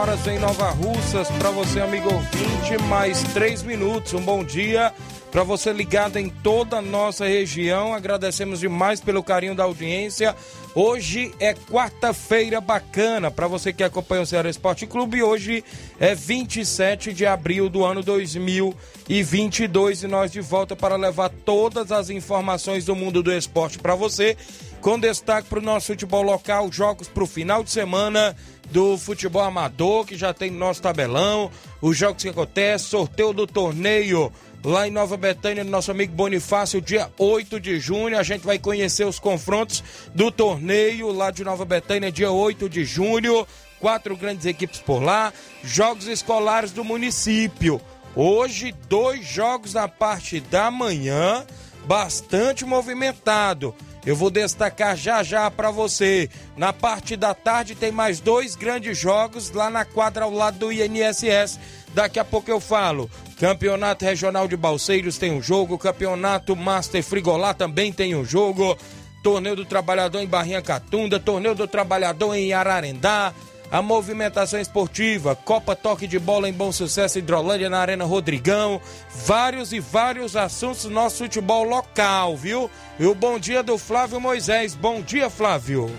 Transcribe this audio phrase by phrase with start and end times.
[0.00, 1.28] Horas em Nova Russas.
[1.32, 4.14] Para você, amigo ouvinte, mais 3 minutos.
[4.14, 4.94] Um bom dia
[5.30, 7.92] para você ligado em toda a nossa região.
[7.92, 10.34] Agradecemos demais pelo carinho da audiência.
[10.74, 15.22] Hoje é quarta-feira bacana para você que acompanha o Ceará Esporte Clube.
[15.22, 15.62] Hoje
[15.98, 22.08] é 27 de abril do ano 2022 e nós de volta para levar todas as
[22.08, 24.34] informações do mundo do esporte para você,
[24.80, 28.34] com destaque para o nosso futebol local, jogos para o final de semana
[28.70, 31.50] do futebol amador, que já tem no nosso tabelão,
[31.80, 34.32] os jogos que acontecem, sorteio do torneio
[34.64, 38.18] lá em Nova Betânia, do nosso amigo Bonifácio, dia 8 de junho.
[38.18, 39.82] A gente vai conhecer os confrontos
[40.14, 43.46] do torneio lá de Nova Betânia, dia 8 de junho.
[43.78, 45.32] Quatro grandes equipes por lá,
[45.64, 47.80] jogos escolares do município.
[48.14, 51.46] Hoje, dois jogos na parte da manhã,
[51.86, 53.74] bastante movimentado.
[54.04, 56.28] Eu vou destacar já já para você.
[56.56, 60.72] Na parte da tarde tem mais dois grandes jogos lá na quadra ao lado do
[60.72, 61.58] INSS.
[61.92, 63.10] Daqui a pouco eu falo.
[63.38, 68.76] Campeonato Regional de Balseiros tem um jogo, Campeonato Master Frigolá também tem um jogo.
[69.22, 73.34] Torneio do Trabalhador em Barrinha Catunda, Torneio do Trabalhador em Ararendá,
[73.70, 78.80] a movimentação esportiva, Copa Toque de Bola em Bom Sucesso Hidrolândia na Arena Rodrigão,
[79.24, 82.68] vários e vários assuntos do nosso futebol local, viu?
[82.98, 84.74] E o bom dia do Flávio Moisés.
[84.74, 85.90] Bom dia, Flávio.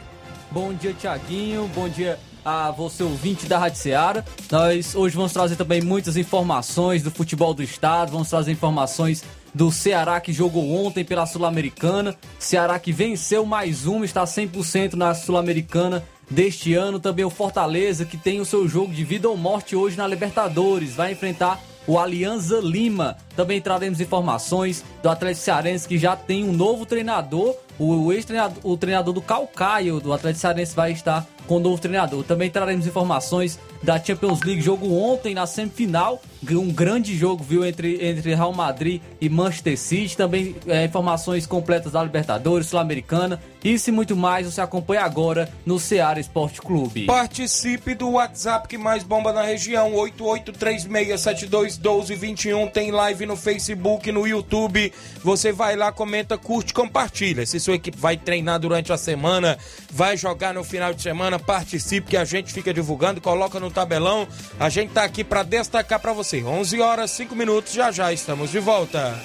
[0.51, 1.69] Bom dia, Tiaguinho.
[1.73, 4.25] Bom dia a você, ouvinte da Rádio Seara.
[4.51, 9.23] Nós hoje vamos trazer também muitas informações do futebol do estado, vamos trazer informações
[9.53, 12.15] do Ceará que jogou ontem pela Sul-Americana.
[12.39, 16.99] Ceará que venceu mais uma, está 100% na Sul-Americana deste ano.
[16.99, 20.95] Também o Fortaleza que tem o seu jogo de vida ou morte hoje na Libertadores.
[20.95, 23.17] Vai enfrentar o Alianza Lima.
[23.35, 27.55] Também traremos informações do Atlético Cearense que já tem um novo treinador.
[27.79, 32.23] O ex-treinador o treinador do Calcaio do Atlético Cearense vai estar com o novo treinador.
[32.23, 38.05] Também traremos informações da Champions League, jogo ontem na semifinal, um grande jogo, viu, entre,
[38.05, 40.15] entre Real Madrid e Manchester City.
[40.15, 43.41] Também é, informações completas da Libertadores, Sul-Americana.
[43.63, 47.05] Isso e muito mais você acompanha agora no Ceará Esporte Clube.
[47.05, 52.71] Participe do WhatsApp que mais bomba na região, 8836721221.
[52.71, 54.93] Tem live no Facebook, no YouTube.
[55.23, 57.45] Você vai lá, comenta, curte, compartilha.
[57.45, 59.57] Se sua equipe vai treinar durante a semana,
[59.89, 64.27] vai jogar no final de semana, participe que a gente fica divulgando, coloca no tabelão.
[64.59, 66.43] A gente tá aqui para destacar para você.
[66.43, 69.17] 11 horas 5 minutos, já já estamos de volta.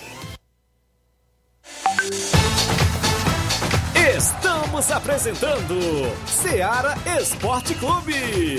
[4.17, 5.79] Estamos apresentando
[6.27, 8.59] Seara Esporte Clube.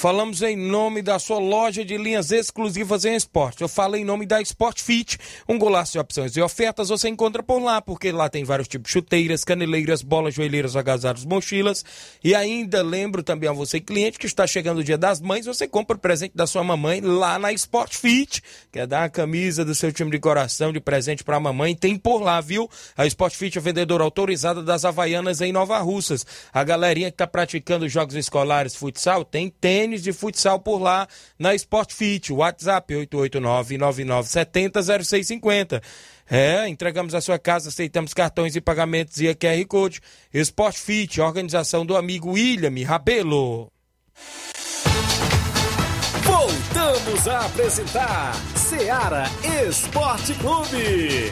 [0.00, 3.62] Falamos em nome da sua loja de linhas exclusivas em esporte.
[3.62, 5.18] Eu falo em nome da Sport Fit,
[5.48, 8.86] um golaço de opções e ofertas você encontra por lá, porque lá tem vários tipos
[8.86, 11.84] de chuteiras, caneleiras, bolas, joelheiras, agasalhos, mochilas.
[12.22, 15.66] E ainda lembro também a você, cliente, que está chegando o dia das mães, você
[15.66, 18.40] compra o presente da sua mamãe lá na Sport Fit.
[18.70, 21.74] Quer dar a camisa do seu time de coração de presente para a mamãe?
[21.74, 22.70] Tem por lá, viu?
[22.96, 26.24] A Sport Fit é vendedora autorizada das Havaianas em Nova Russas.
[26.52, 31.08] A galerinha que está praticando jogos escolares, futsal, tem tênis de futsal por lá
[31.38, 32.32] na Sport Fit.
[32.32, 35.82] WhatsApp 889-9970-0650.
[36.30, 40.02] É, entregamos a sua casa, aceitamos cartões e pagamentos e a QR Code.
[40.34, 43.72] Sport Fit, organização do amigo William Rabelo.
[46.22, 49.24] Voltamos a apresentar Seara
[49.66, 51.30] Esporte Clube.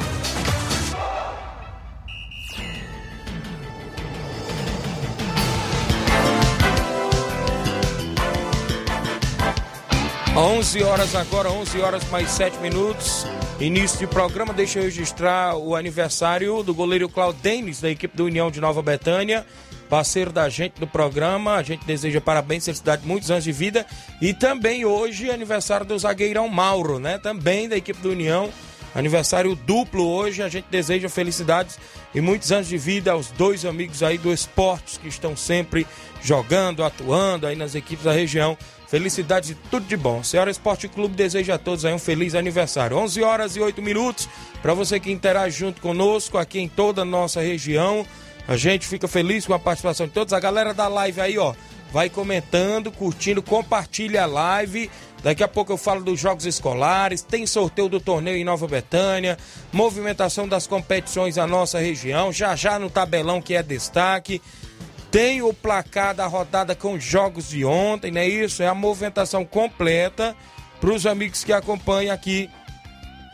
[10.36, 13.26] 11 horas agora, 11 horas mais 7 minutos.
[13.58, 18.50] Início de programa, deixa eu registrar o aniversário do goleiro Claudenis, da equipe do União
[18.50, 19.46] de Nova Betânia,
[19.88, 21.54] parceiro da gente do programa.
[21.54, 23.86] A gente deseja parabéns, felicidade, muitos anos de vida.
[24.20, 27.16] E também hoje, aniversário do zagueirão Mauro, né?
[27.16, 28.50] Também da equipe do União.
[28.94, 31.78] Aniversário duplo hoje, a gente deseja felicidades
[32.14, 35.86] e muitos anos de vida aos dois amigos aí do esportes que estão sempre
[36.22, 38.56] jogando, atuando aí nas equipes da região.
[38.88, 40.22] Felicidades e tudo de bom.
[40.22, 42.96] Senhora Esporte Clube deseja a todos aí um feliz aniversário.
[42.96, 44.28] 11 horas e 8 minutos.
[44.62, 48.06] Para você que interage junto conosco aqui em toda a nossa região.
[48.46, 50.32] A gente fica feliz com a participação de todos.
[50.32, 51.52] A galera da live aí, ó,
[51.92, 54.88] vai comentando, curtindo, compartilha a live.
[55.22, 59.36] Daqui a pouco eu falo dos jogos escolares, tem sorteio do torneio em Nova Betânia,
[59.72, 64.40] movimentação das competições na nossa região, já já no tabelão que é destaque.
[65.10, 68.62] Tem o placar da rodada com jogos de ontem, não é isso?
[68.62, 70.36] É a movimentação completa
[70.80, 72.50] para os amigos que acompanham aqui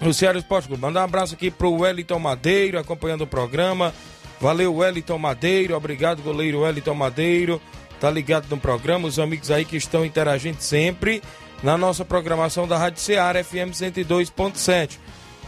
[0.01, 0.83] no Ceará Esporte Clube.
[0.83, 3.95] Mandar um abraço aqui para o Wellington Madeiro, acompanhando o programa.
[4.41, 5.77] Valeu, Wellington Madeiro.
[5.77, 7.61] Obrigado, goleiro Wellington Madeiro.
[8.01, 9.07] Tá ligado no programa.
[9.07, 11.23] Os amigos aí que estão interagindo sempre
[11.63, 14.99] na nossa programação da Rádio Ceará FM 102.7.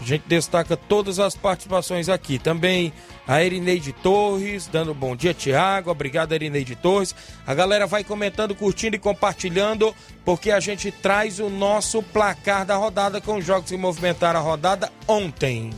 [0.05, 2.39] A gente destaca todas as participações aqui.
[2.39, 2.93] Também
[3.27, 5.91] a Erineide Torres, dando bom dia, Tiago.
[5.91, 7.15] Obrigado, Erineide Torres.
[7.47, 12.77] A galera vai comentando, curtindo e compartilhando, porque a gente traz o nosso placar da
[12.77, 15.71] rodada com os jogos que movimentaram a rodada ontem.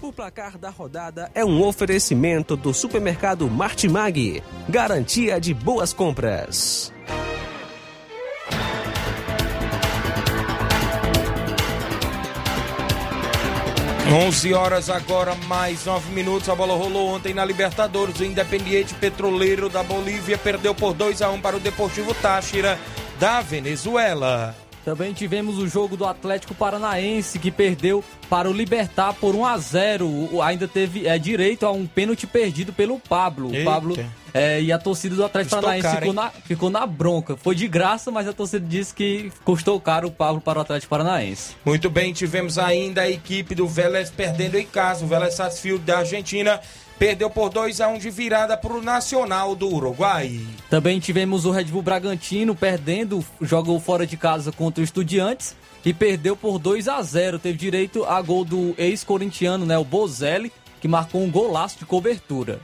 [0.00, 4.42] O placar da rodada é um oferecimento do supermercado Martimag.
[4.66, 6.90] Garantia de boas compras.
[14.10, 16.48] 11 horas agora, mais 9 minutos.
[16.48, 18.18] A bola rolou ontem na Libertadores.
[18.18, 22.78] O Independiente Petroleiro da Bolívia perdeu por 2 a 1 para o Deportivo Táchira
[23.20, 24.56] da Venezuela.
[24.88, 29.58] Também tivemos o jogo do Atlético Paranaense que perdeu para o Libertar por 1 a
[29.58, 30.40] 0.
[30.40, 33.50] ainda teve é, direito a um pênalti perdido pelo Pablo.
[33.50, 33.94] O Pablo
[34.32, 37.36] é, e a torcida do Atlético custou Paranaense caro, ficou, na, ficou na bronca.
[37.36, 40.88] Foi de graça, mas a torcida disse que custou caro o Pablo para o Atlético
[40.88, 41.54] Paranaense.
[41.66, 45.04] Muito bem, tivemos ainda a equipe do Vélez perdendo em casa.
[45.04, 46.58] O Vélez Sarsfield da Argentina
[46.98, 50.40] perdeu por 2 a 1 de virada para o Nacional do Uruguai.
[50.68, 55.54] Também tivemos o Red Bull Bragantino perdendo, jogou fora de casa contra o Estudiantes
[55.84, 57.38] e perdeu por 2 a 0.
[57.38, 62.60] Teve direito a gol do ex-corintiano, né, o Bozelli, que marcou um golaço de cobertura.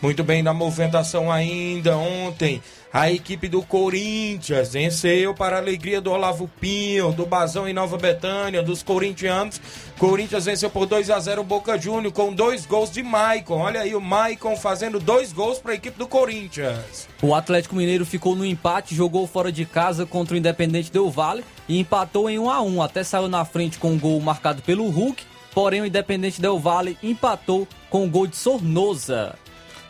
[0.00, 2.62] Muito bem, na movimentação ainda ontem,
[2.92, 7.96] a equipe do Corinthians venceu para a alegria do Olavo Pinho, do Bazão em Nova
[7.96, 9.60] Betânia, dos corintianos.
[9.98, 13.60] Corinthians venceu por 2 a 0 o Boca Júnior com dois gols de Maicon.
[13.60, 17.08] Olha aí o Maicon fazendo dois gols para a equipe do Corinthians.
[17.22, 21.42] O Atlético Mineiro ficou no empate, jogou fora de casa contra o Independente Del Vale
[21.66, 22.82] e empatou em 1 a 1.
[22.82, 25.24] Até saiu na frente com um gol marcado pelo Hulk,
[25.54, 29.34] porém o Independente Del Vale empatou com o um gol de Sornosa.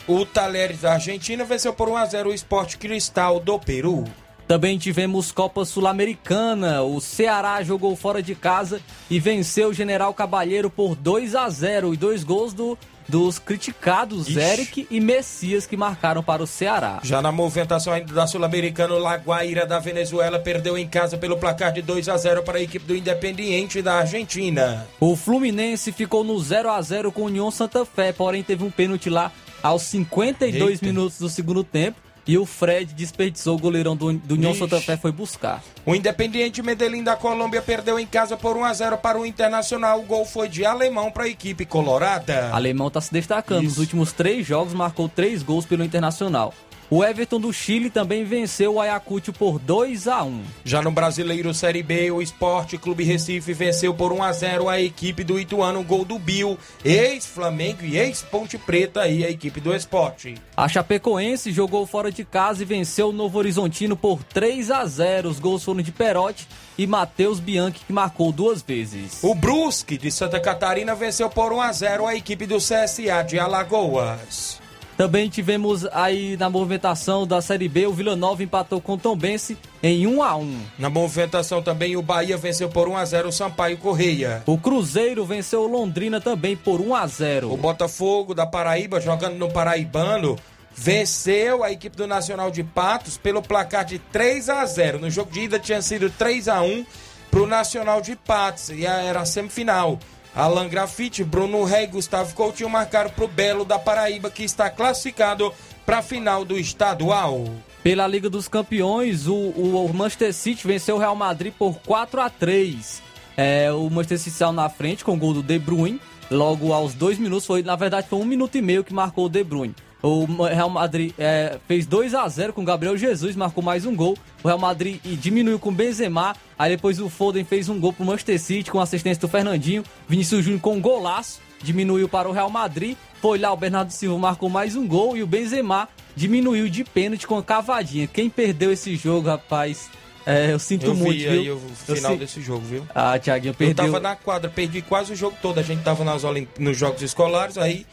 [0.09, 4.05] O Talheres da Argentina venceu por 1 a 0 o Esporte Cristal do Peru.
[4.47, 6.83] Também tivemos Copa Sul-Americana.
[6.83, 11.93] O Ceará jogou fora de casa e venceu o General Cabalheiro por 2 a 0
[11.93, 14.41] e dois gols do dos criticados Ixi.
[14.41, 16.99] Eric e Messias que marcaram para o Ceará.
[17.03, 21.73] Já na movimentação ainda da Sul-Americana, o Laguaira da Venezuela perdeu em casa pelo placar
[21.73, 24.87] de 2 a 0 para a equipe do Independiente da Argentina.
[24.99, 28.71] O Fluminense ficou no 0 a 0 com o União Santa Fé, porém teve um
[28.71, 29.31] pênalti lá
[29.67, 30.87] aos 52 Eita.
[30.87, 31.99] minutos do segundo tempo.
[32.29, 35.63] E o Fred desperdiçou o goleirão do, do União Santa Fé foi buscar.
[35.85, 40.01] O Independiente Medellín da Colômbia perdeu em casa por 1 a 0 para o Internacional.
[40.01, 42.51] O gol foi de Alemão para a equipe colorada.
[42.53, 43.63] Alemão está se destacando.
[43.63, 43.71] Isso.
[43.71, 46.53] Nos últimos três jogos marcou três gols pelo Internacional.
[46.89, 50.41] O Everton do Chile também venceu o Ayacucho por 2 a 1.
[50.65, 54.81] Já no Brasileiro Série B, o Esporte Clube Recife venceu por 1 a 0 a
[54.81, 60.37] equipe do Ituano, gol do Bill, ex-Flamengo e ex-Ponte Preta e a equipe do Esporte.
[60.57, 65.29] A Chapecoense jogou fora de casa e venceu o Novo Horizontino por 3 a 0.
[65.29, 66.47] Os gols foram de Perotti
[66.79, 69.25] e Matheus Bianchi, que marcou duas vezes.
[69.25, 73.41] O Brusque de Santa Catarina venceu por 1 a 0 a equipe do CSA de
[73.41, 74.65] Alagoas.
[74.97, 79.59] Também tivemos aí na movimentação da Série B, o Vila Nova empatou com o Tombense
[79.83, 80.61] em 1 a 1.
[80.79, 84.43] Na movimentação também o Bahia venceu por 1 a 0 o Sampaio Correia.
[84.47, 87.53] O Cruzeiro venceu o Londrina também por 1 a 0.
[87.53, 90.37] O Botafogo da Paraíba, jogando no Paraibano,
[90.75, 94.99] venceu a equipe do Nacional de Patos pelo placar de 3 a 0.
[94.99, 96.87] No jogo de ida tinha sido 3 a 1
[97.31, 99.99] para o Nacional de Patos e era a semifinal.
[100.37, 104.69] Alan Grafite, Bruno Rei e Gustavo Coutinho marcaram para o Belo da Paraíba, que está
[104.69, 105.51] classificado
[105.87, 107.47] para a final do estadual.
[107.83, 112.29] Pela Liga dos Campeões, o, o Manchester City venceu o Real Madrid por 4 a
[112.29, 113.03] 3
[113.35, 115.99] é, O Manchester City saiu na frente com o gol do De Bruyne.
[116.31, 119.29] Logo aos dois minutos, foi, na verdade foi um minuto e meio que marcou o
[119.31, 119.75] De Bruyne.
[120.09, 123.97] O Real Madrid é, fez 2 a 0 com o Gabriel Jesus, marcou mais um
[123.97, 124.17] gol.
[124.41, 126.37] O Real Madrid diminuiu com o Benzema.
[126.57, 129.83] Aí depois o Foden fez um gol pro Manchester City com assistência do Fernandinho.
[130.09, 132.97] Vinícius Júnior com um golaço, diminuiu para o Real Madrid.
[133.21, 137.27] Foi lá o Bernardo Silva marcou mais um gol e o Benzema diminuiu de pênalti
[137.27, 138.07] com a cavadinha.
[138.07, 139.91] Quem perdeu esse jogo, rapaz,
[140.25, 141.31] é, eu sinto eu muito, vi viu?
[141.33, 142.87] aí o final Eu desse jogo, viu?
[142.95, 143.85] Ah, Thiaguinho, Eu perdeu.
[143.87, 145.59] tava na quadra, perdi quase o jogo todo.
[145.59, 147.85] A gente tava nas Olim- nos jogos escolares, aí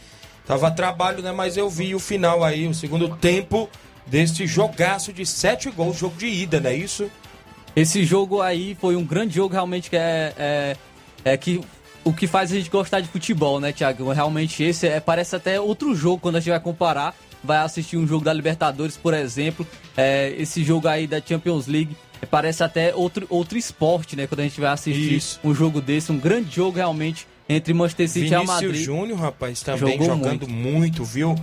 [0.45, 1.31] tava a trabalho, né?
[1.31, 3.69] Mas eu vi o final aí, o segundo tempo
[4.05, 7.09] desse jogaço de sete gols, jogo de ida, não é isso?
[7.75, 10.77] Esse jogo aí foi um grande jogo, realmente, que é, é,
[11.25, 11.62] é que
[12.03, 14.12] o que faz a gente gostar de futebol, né, Thiago?
[14.12, 17.15] Realmente esse é, parece até outro jogo quando a gente vai comparar.
[17.43, 19.67] Vai assistir um jogo da Libertadores, por exemplo.
[19.97, 21.95] É, esse jogo aí da Champions League
[22.29, 24.27] parece até outro, outro esporte, né?
[24.27, 25.39] Quando a gente vai assistir Isso.
[25.43, 28.86] um jogo desse, um grande jogo realmente entre Manchester City e Real Vinícius Madrid.
[28.86, 31.03] Júnior, rapaz, também Jogou jogando muito.
[31.03, 31.36] viu?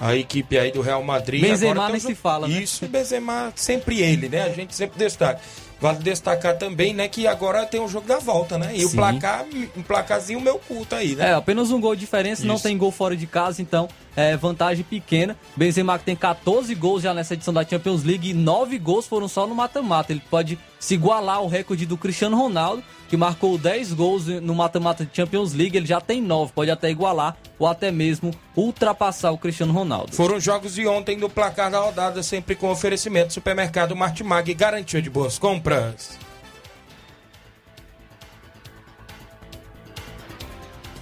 [0.00, 1.42] A equipe aí do Real Madrid.
[1.42, 2.62] Benzema Agora nem se fala, né?
[2.62, 4.44] Isso, Benzema, sempre ele, né?
[4.44, 5.40] A gente sempre destaca.
[5.80, 8.72] Vale destacar também, né, que agora tem o jogo da volta, né?
[8.74, 8.96] E o Sim.
[8.96, 11.30] placar, um placarzinho meu culto aí, né?
[11.30, 12.64] É, apenas um gol de diferença, não Isso.
[12.64, 15.34] tem gol fora de casa, então é vantagem pequena.
[15.56, 19.26] Benzema que tem 14 gols já nessa edição da Champions League e 9 gols foram
[19.26, 20.12] só no mata-mata.
[20.12, 25.04] Ele pode se igualar ao recorde do Cristiano Ronaldo, que marcou 10 gols no mata-mata
[25.04, 29.38] de Champions League, ele já tem 9, pode até igualar ou até mesmo ultrapassar o
[29.38, 30.14] Cristiano Ronaldo.
[30.14, 35.10] Foram jogos de ontem no placar da rodada, sempre com oferecimento Supermercado Martimag, garantia de
[35.10, 36.16] boas compras.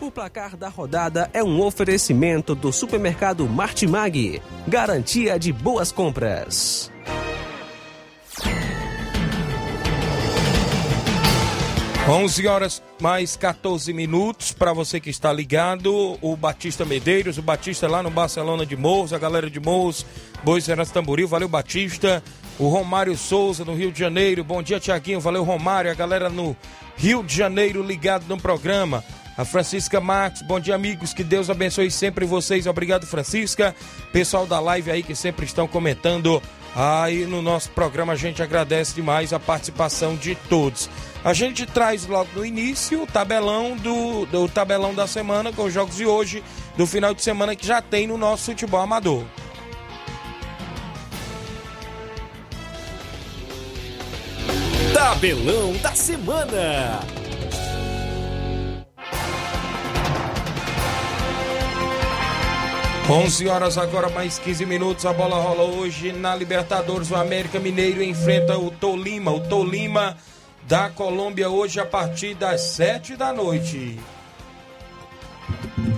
[0.00, 4.40] O placar da rodada é um oferecimento do supermercado Martimag.
[4.66, 6.90] Garantia de boas compras.
[12.08, 16.18] Onze horas mais 14 minutos para você que está ligado.
[16.22, 20.06] O Batista Medeiros, o Batista lá no Barcelona de Morros, a galera de Morros,
[20.42, 22.22] Bois Seras Tamboril, valeu Batista.
[22.58, 26.56] O Romário Souza no Rio de Janeiro, bom dia Tiaguinho, valeu Romário, a galera no
[26.96, 29.04] Rio de Janeiro ligado no programa.
[29.36, 33.76] A Francisca Marques, bom dia amigos, que Deus abençoe sempre vocês, obrigado Francisca.
[34.14, 36.42] Pessoal da live aí que sempre estão comentando
[36.74, 40.88] aí no nosso programa, a gente agradece demais a participação de todos.
[41.24, 45.72] A gente traz logo no início o tabelão do, do tabelão da semana com os
[45.72, 46.44] jogos de hoje,
[46.76, 49.24] do final de semana que já tem no nosso futebol amador.
[54.94, 57.00] Tabelão da semana.
[63.10, 68.02] Onze horas agora mais 15 minutos, a bola rola hoje na Libertadores, o América Mineiro
[68.02, 70.16] enfrenta o Tolima, o Tolima
[70.66, 73.98] da Colômbia hoje a partir das 7 da noite.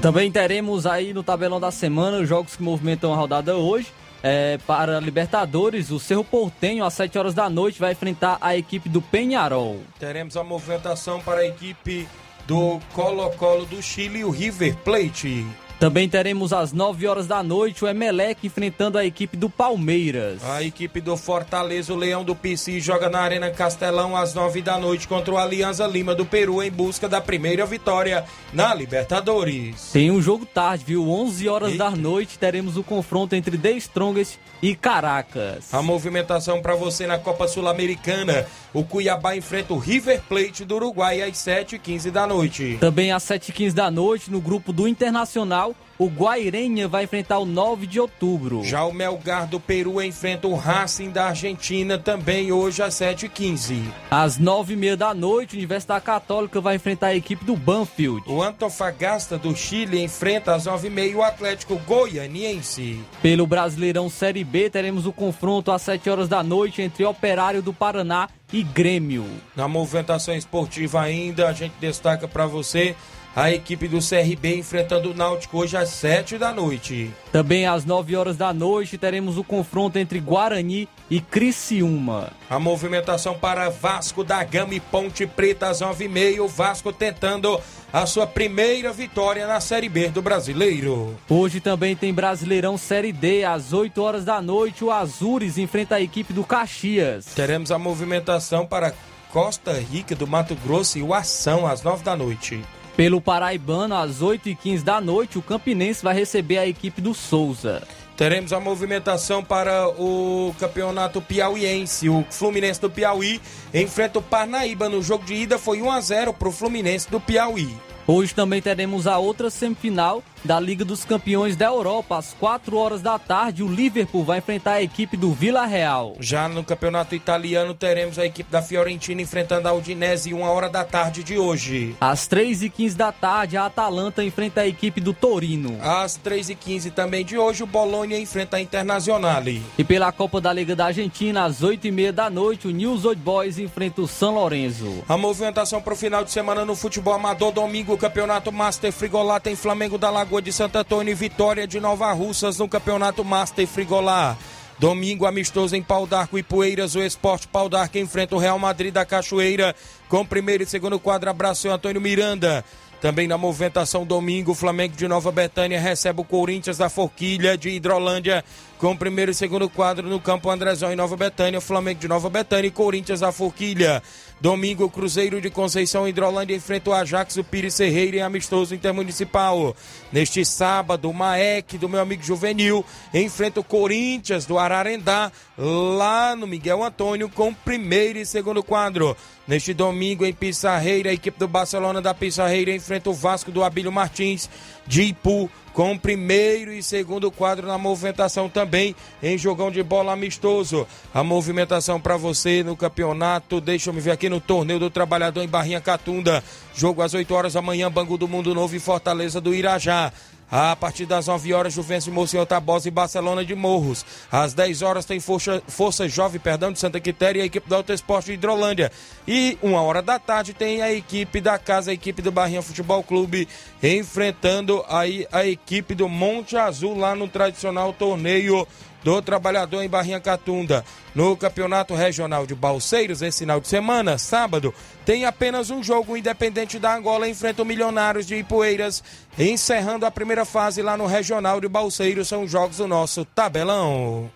[0.00, 3.88] Também teremos aí no tabelão da semana os jogos que movimentam a rodada hoje.
[4.22, 8.56] É, para a Libertadores, o Cerro Portenho, às 7 horas da noite, vai enfrentar a
[8.56, 9.80] equipe do Penharol.
[9.98, 12.06] Teremos a movimentação para a equipe
[12.46, 15.46] do Colo-Colo do Chile, o River Plate.
[15.80, 20.44] Também teremos às 9 horas da noite o Emelec enfrentando a equipe do Palmeiras.
[20.44, 24.78] A equipe do Fortaleza, o Leão do PC, joga na Arena Castelão às 9 da
[24.78, 29.88] noite contra o Alianza Lima do Peru em busca da primeira vitória na Libertadores.
[29.90, 31.08] Tem um jogo tarde, viu?
[31.08, 31.84] 11 horas Eita.
[31.84, 35.72] da noite teremos o confronto entre The Strongest e Caracas.
[35.72, 38.46] A movimentação para você na Copa Sul-Americana.
[38.72, 42.76] O Cuiabá enfrenta o River Plate do Uruguai às 7h15 da noite.
[42.78, 45.69] Também às 7h15 da noite, no grupo do Internacional,
[46.00, 48.64] o Guairenha vai enfrentar o 9 de outubro.
[48.64, 53.82] Já o Melgar do Peru enfrenta o Racing da Argentina também hoje às 7h15.
[54.10, 58.22] Às 9h30 da noite, a Universidade Católica vai enfrentar a equipe do Banfield.
[58.26, 62.98] O Antofagasta do Chile enfrenta às 9h30 o Atlético Goianiense.
[63.20, 67.74] Pelo Brasileirão Série B, teremos o confronto às 7 horas da noite entre Operário do
[67.74, 69.26] Paraná e Grêmio.
[69.54, 72.96] Na movimentação esportiva ainda, a gente destaca para você
[73.34, 77.10] a equipe do CRB enfrentando o Náutico hoje às 7 da noite.
[77.30, 82.32] Também às 9 horas da noite teremos o confronto entre Guarani e Criciúma.
[82.48, 86.40] A movimentação para Vasco da Gama e Ponte Preta às 9h30.
[86.40, 87.60] O Vasco tentando
[87.92, 91.16] a sua primeira vitória na Série B do Brasileiro.
[91.28, 94.84] Hoje também tem Brasileirão Série D às 8 horas da noite.
[94.84, 97.26] O Azures enfrenta a equipe do Caxias.
[97.26, 98.94] Teremos a movimentação para
[99.32, 102.60] Costa Rica do Mato Grosso e o Ação às 9 da noite.
[103.00, 107.82] Pelo Paraibano, às 8h15 da noite, o Campinense vai receber a equipe do Souza.
[108.14, 112.10] Teremos a movimentação para o campeonato piauiense.
[112.10, 113.40] O Fluminense do Piauí
[113.72, 114.90] enfrenta o Parnaíba.
[114.90, 117.74] No jogo de ida foi 1 a 0 para o Fluminense do Piauí.
[118.12, 122.18] Hoje também teremos a outra semifinal da Liga dos Campeões da Europa.
[122.18, 126.16] Às 4 horas da tarde, o Liverpool vai enfrentar a equipe do Vila Real.
[126.18, 130.82] Já no campeonato italiano, teremos a equipe da Fiorentina enfrentando a Udinese, 1 hora da
[130.82, 131.94] tarde de hoje.
[132.00, 135.78] Às 3h15 da tarde, a Atalanta enfrenta a equipe do Torino.
[135.80, 139.62] Às 3h15 também de hoje, o Bolonha enfrenta a Internazionale.
[139.78, 143.56] E pela Copa da Liga da Argentina, às 8h30 da noite, o News Old Boys
[143.56, 145.04] enfrenta o São Lourenço.
[145.08, 149.54] A movimentação para o final de semana no futebol amador, domingo, campeonato Master Frigolá tem
[149.54, 154.38] Flamengo da Lagoa de Santo Antônio e Vitória de Nova Russas no campeonato Master Frigolá.
[154.78, 158.94] Domingo amistoso em Pau d'Arco e Poeiras, o Esporte Pau d'Arco enfrenta o Real Madrid
[158.94, 159.76] da Cachoeira
[160.08, 161.28] com primeiro e segundo quadro.
[161.28, 162.64] Abraço seu Antônio Miranda.
[163.02, 167.70] Também na movimentação domingo, o Flamengo de Nova Betânia recebe o Corinthians da Forquilha de
[167.70, 168.44] Hidrolândia
[168.78, 172.68] com primeiro e segundo quadro no campo Andrezão em Nova Betânia, Flamengo de Nova Betânia
[172.68, 174.02] e Corinthians da Forquilha.
[174.40, 179.76] Domingo, o Cruzeiro de Conceição Hidrolândia enfrenta o Ajax, o Pires Serreira em amistoso intermunicipal.
[180.10, 182.82] Neste sábado, o Maek do meu amigo Juvenil
[183.12, 189.14] enfrenta o Corinthians do Ararendá, lá no Miguel Antônio, com primeiro e segundo quadro.
[189.50, 193.90] Neste domingo, em Pissarreira, a equipe do Barcelona da Pissarreira enfrenta o Vasco do Abílio
[193.90, 194.48] Martins
[194.86, 200.86] de Ipu com primeiro e segundo quadro na movimentação também em jogão de bola amistoso.
[201.12, 205.42] A movimentação para você no campeonato, deixa eu me ver aqui no torneio do trabalhador
[205.42, 206.44] em Barrinha Catunda.
[206.72, 210.12] Jogo às 8 horas da manhã, Bangu do Mundo Novo e Fortaleza do Irajá.
[210.50, 214.04] A partir das 9 horas, Juventus de Mocinho Tabosa e Barcelona de Morros.
[214.32, 217.74] Às 10 horas tem Força, Força Jovem, perdão, de Santa Quitéria e a equipe do
[217.74, 218.90] Alto Esporte de Hidrolândia.
[219.28, 223.02] E uma hora da tarde tem a equipe da casa, a equipe do Barrinha Futebol
[223.02, 223.46] Clube,
[223.80, 228.66] enfrentando aí a equipe do Monte Azul lá no tradicional torneio
[229.02, 230.84] do Trabalhador em Barrinha Catunda.
[231.14, 234.72] No Campeonato Regional de Balseiros, esse final de semana, sábado,
[235.04, 239.02] tem apenas um jogo independente da Angola enfrenta o Milionários de Ipueiras,
[239.38, 242.28] encerrando a primeira fase lá no Regional de Balseiros.
[242.28, 244.30] São jogos do nosso tabelão.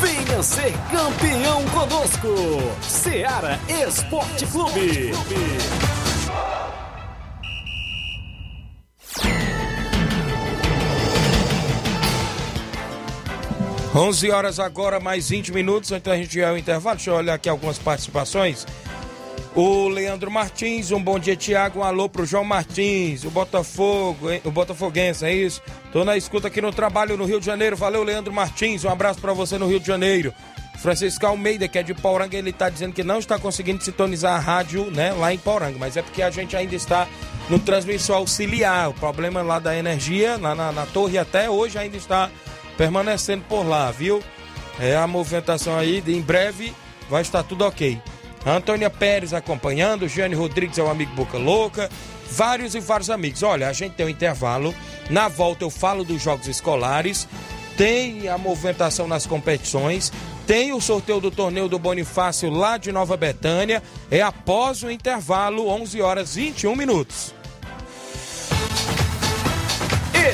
[0.00, 2.28] Venha ser campeão conosco,
[2.80, 5.12] Seara Esporte Clube.
[13.94, 16.96] 11 horas agora, mais 20 minutos, então a gente vai ao intervalo.
[16.96, 18.64] Deixa eu olhar aqui algumas participações.
[19.52, 21.80] O Leandro Martins, um bom dia, Tiago.
[21.80, 25.60] Um alô pro João Martins, o Botafogo, o Botafoguense, é isso?
[25.92, 27.76] Tô na escuta aqui no trabalho no Rio de Janeiro.
[27.76, 28.84] Valeu, Leandro Martins.
[28.84, 30.32] Um abraço para você no Rio de Janeiro.
[30.78, 34.38] Francisco Almeida, que é de Pauranga, ele tá dizendo que não está conseguindo sintonizar a
[34.38, 37.06] rádio, né, lá em Pauranga, mas é porque a gente ainda está
[37.50, 38.88] no transmissor auxiliar.
[38.88, 42.30] O problema lá da energia, lá na, na torre até hoje ainda está
[42.80, 44.22] permanecendo por lá, viu?
[44.80, 46.72] É a movimentação aí, em breve
[47.10, 48.00] vai estar tudo ok.
[48.46, 51.90] Antônia Pérez acompanhando, Jane Rodrigues é o amigo Boca Louca,
[52.30, 53.42] vários e vários amigos.
[53.42, 54.74] Olha, a gente tem um intervalo,
[55.10, 57.28] na volta eu falo dos jogos escolares,
[57.76, 60.10] tem a movimentação nas competições,
[60.46, 65.68] tem o sorteio do torneio do Bonifácio lá de Nova Betânia, é após o intervalo,
[65.68, 67.34] 11 horas 21 minutos.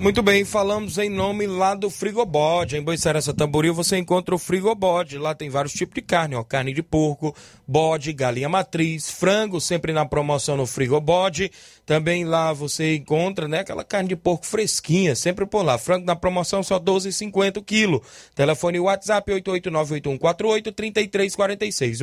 [0.00, 2.76] Muito bem, falamos em nome lá do Frigobode.
[2.76, 5.18] Em Boicerança Tamboril você encontra o Frigobode.
[5.18, 6.44] Lá tem vários tipos de carne, ó.
[6.44, 7.34] Carne de porco,
[7.68, 11.52] bode, galinha matriz, frango, sempre na promoção no Frigobode.
[11.84, 15.76] Também lá você encontra, né, aquela carne de porco fresquinha, sempre por lá.
[15.76, 18.02] Frango na promoção só 12,50 o quilo.
[18.34, 21.98] Telefone WhatsApp 88981483346.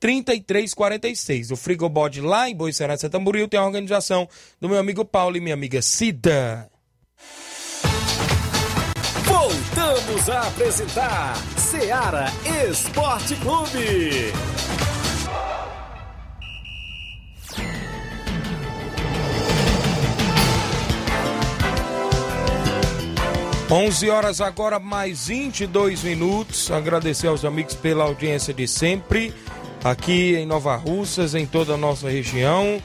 [0.00, 1.52] 88981483346.
[1.52, 4.28] O Frigobode lá em Boicerança Tamboril tem a organização
[4.60, 6.68] do meu amigo Paulo e minha amiga Cida.
[9.46, 12.26] Voltamos a apresentar Seara
[12.68, 14.32] Esporte Clube.
[23.70, 26.72] 11 horas agora, mais 22 minutos.
[26.72, 29.32] Agradecer aos amigos pela audiência de sempre,
[29.84, 32.82] aqui em Nova Russas, em toda a nossa região.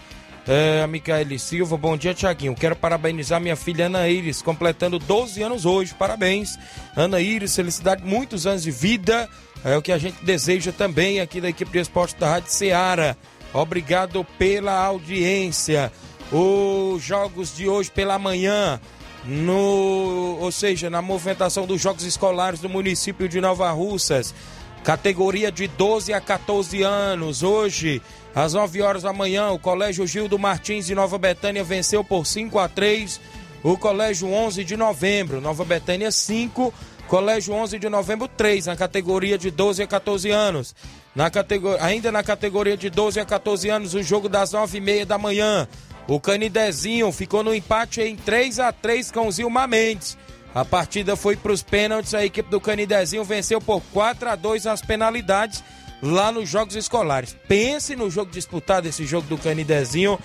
[0.48, 2.56] É, a Micaele Silva, bom dia, Tiaguinho.
[2.56, 5.94] Quero parabenizar minha filha Ana Iris, completando 12 anos hoje.
[5.94, 6.58] Parabéns,
[6.96, 9.30] Ana Iris, felicidade, muitos anos de vida.
[9.64, 13.16] É o que a gente deseja também aqui da equipe de esporte da Rádio Ceará.
[13.54, 15.92] Obrigado pela audiência.
[16.32, 18.80] Os jogos de hoje pela manhã
[19.26, 24.34] no, ou seja, na movimentação dos jogos escolares do município de Nova Russas,
[24.84, 27.44] categoria de 12 a 14 anos.
[27.44, 28.02] Hoje,
[28.34, 32.58] às 9 horas da manhã, o Colégio Gildo Martins de Nova Betânia venceu por 5
[32.60, 33.20] a 3
[33.64, 36.74] o Colégio 11 de Novembro, Nova Betânia 5,
[37.08, 40.76] Colégio 11 de Novembro 3, na categoria de 12 a 14 anos.
[41.14, 44.82] Na categoria, ainda na categoria de 12 a 14 anos, o jogo das 9 e
[44.82, 45.68] meia da manhã.
[46.08, 50.18] O Canidezinho ficou no empate em 3 a 3 com o Zilmar Mendes.
[50.54, 54.66] A partida foi para os pênaltis, a equipe do Canidezinho venceu por 4 a 2
[54.66, 55.64] nas penalidades
[56.02, 57.36] lá nos jogos escolares.
[57.48, 60.18] Pense no jogo disputado, esse jogo do Canidezinho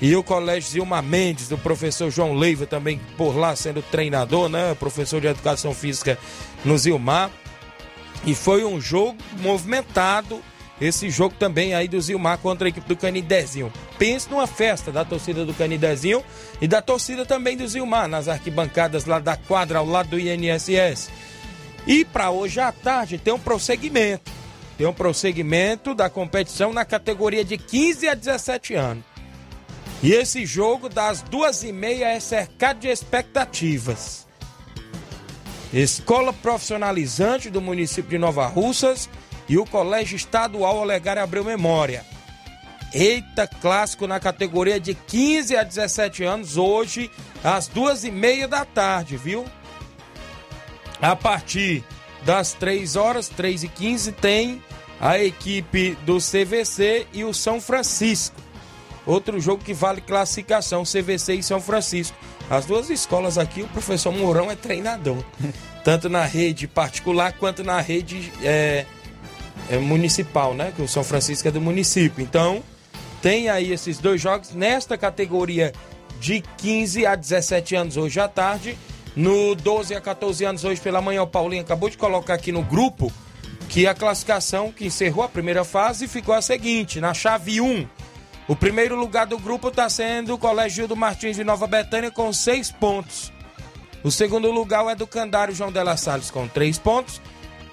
[0.00, 4.74] e o Colégio Zilmar Mendes, do professor João Leiva, também por lá sendo treinador, né?
[4.74, 6.18] Professor de Educação Física
[6.64, 7.30] no Zilmar.
[8.26, 10.40] E foi um jogo movimentado,
[10.80, 13.72] esse jogo também aí do Zilmar contra a equipe do Canidezinho.
[13.98, 16.24] Pense numa festa da torcida do Canidezinho
[16.60, 21.10] e da torcida também do Zilmar, nas arquibancadas lá da quadra ao lado do INSS.
[21.86, 24.43] E para hoje à tarde tem um prosseguimento.
[24.76, 29.04] Tem um prosseguimento da competição na categoria de 15 a 17 anos.
[30.02, 34.26] E esse jogo das duas e meia é cercado de expectativas.
[35.72, 39.08] Escola Profissionalizante do município de Nova Russas
[39.48, 42.04] e o Colégio Estadual Olegário Abreu Memória.
[42.92, 47.10] Eita, clássico na categoria de 15 a 17 anos, hoje,
[47.42, 49.44] às duas e meia da tarde, viu?
[51.02, 51.82] A partir
[52.24, 54.62] das 3 horas, 3 e 15, tem
[55.00, 58.36] a equipe do CVC e o São Francisco.
[59.06, 62.16] Outro jogo que vale classificação, CVC e São Francisco.
[62.48, 65.22] As duas escolas aqui, o professor Mourão é treinador.
[65.84, 68.86] Tanto na rede particular quanto na rede é,
[69.68, 70.72] é municipal, né?
[70.74, 72.22] Que o São Francisco é do município.
[72.22, 72.62] Então,
[73.20, 75.72] tem aí esses dois jogos nesta categoria
[76.18, 78.78] de 15 a 17 anos hoje à tarde.
[79.16, 82.62] No 12 a 14 anos hoje pela manhã, o Paulinho acabou de colocar aqui no
[82.62, 83.12] grupo
[83.68, 87.86] que a classificação que encerrou a primeira fase ficou a seguinte: na chave 1,
[88.48, 92.32] o primeiro lugar do grupo está sendo o Colégio do Martins de Nova Betânia com
[92.32, 93.32] 6 pontos.
[94.02, 97.22] O segundo lugar é do Candário João Della Salles com 3 pontos.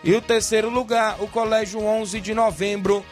[0.04, 3.06] E o terceiro lugar, o Colégio 11 de Novembro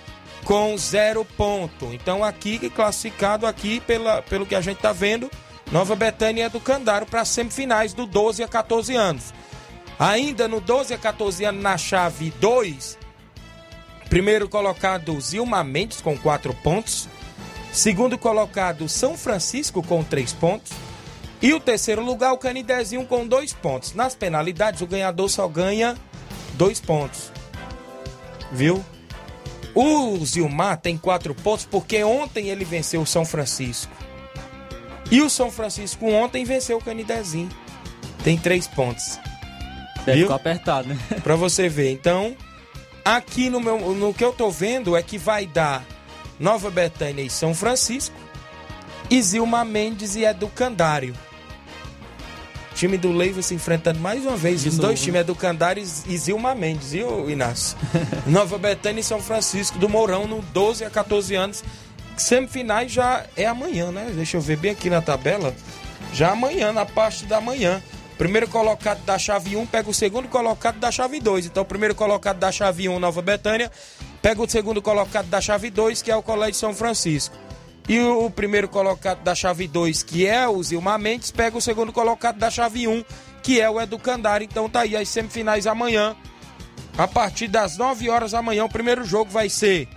[0.43, 1.93] com 0 ponto.
[1.93, 5.29] Então aqui classificado aqui pela, pelo que a gente está vendo,
[5.71, 9.33] Nova Betânia é do Candário para as semifinais do 12 a 14 anos.
[9.99, 12.97] Ainda no 12 a 14 anos na chave 2,
[14.09, 17.07] primeiro colocado Zilma Mendes com 4 pontos.
[17.71, 20.71] Segundo colocado, São Francisco com 3 pontos.
[21.41, 23.93] E o terceiro lugar, o Canidezinho com 2 pontos.
[23.93, 25.95] Nas penalidades, o ganhador só ganha
[26.53, 27.31] 2 pontos.
[28.51, 28.83] Viu?
[29.75, 33.98] O Zilmar tem 4 pontos porque ontem ele venceu o São Francisco.
[35.11, 37.49] E o São Francisco ontem venceu o Canidezinho.
[38.23, 39.19] Tem 3 pontos.
[40.05, 40.27] Deve Viu?
[40.27, 40.97] ficar apertado, né?
[41.23, 41.91] Pra você ver.
[41.91, 42.35] Então,
[43.03, 45.83] aqui no, meu, no que eu tô vendo é que vai dar
[46.39, 48.15] Nova Betânia e São Francisco,
[49.09, 51.15] e Zilma Mendes e Educandário.
[52.75, 54.65] Time do Leiva se enfrentando mais uma vez.
[54.65, 55.05] Os dois né?
[55.05, 57.77] times, Educandário e Zilma Mendes, viu, Inácio?
[58.25, 61.63] Nova Betânia e São Francisco do Mourão, no 12 a 14 anos.
[62.19, 64.11] Semifinais já é amanhã, né?
[64.13, 65.55] Deixa eu ver bem aqui na tabela.
[66.13, 67.81] Já amanhã, na parte da manhã.
[68.17, 71.45] Primeiro colocado da chave 1 pega o segundo colocado da chave 2.
[71.45, 73.71] Então, o primeiro colocado da chave 1, Nova Betânia,
[74.21, 77.35] pega o segundo colocado da chave 2, que é o Colégio São Francisco.
[77.87, 81.91] E o, primeiro colocado da chave 2, que é o Zilmar Mendes, pega o segundo
[81.91, 83.03] colocado da chave 1, um,
[83.41, 84.45] que é o Educandário.
[84.45, 86.15] Então tá aí as semifinais amanhã.
[86.97, 89.87] A partir das 9 horas da manhã, o primeiro jogo vai ser,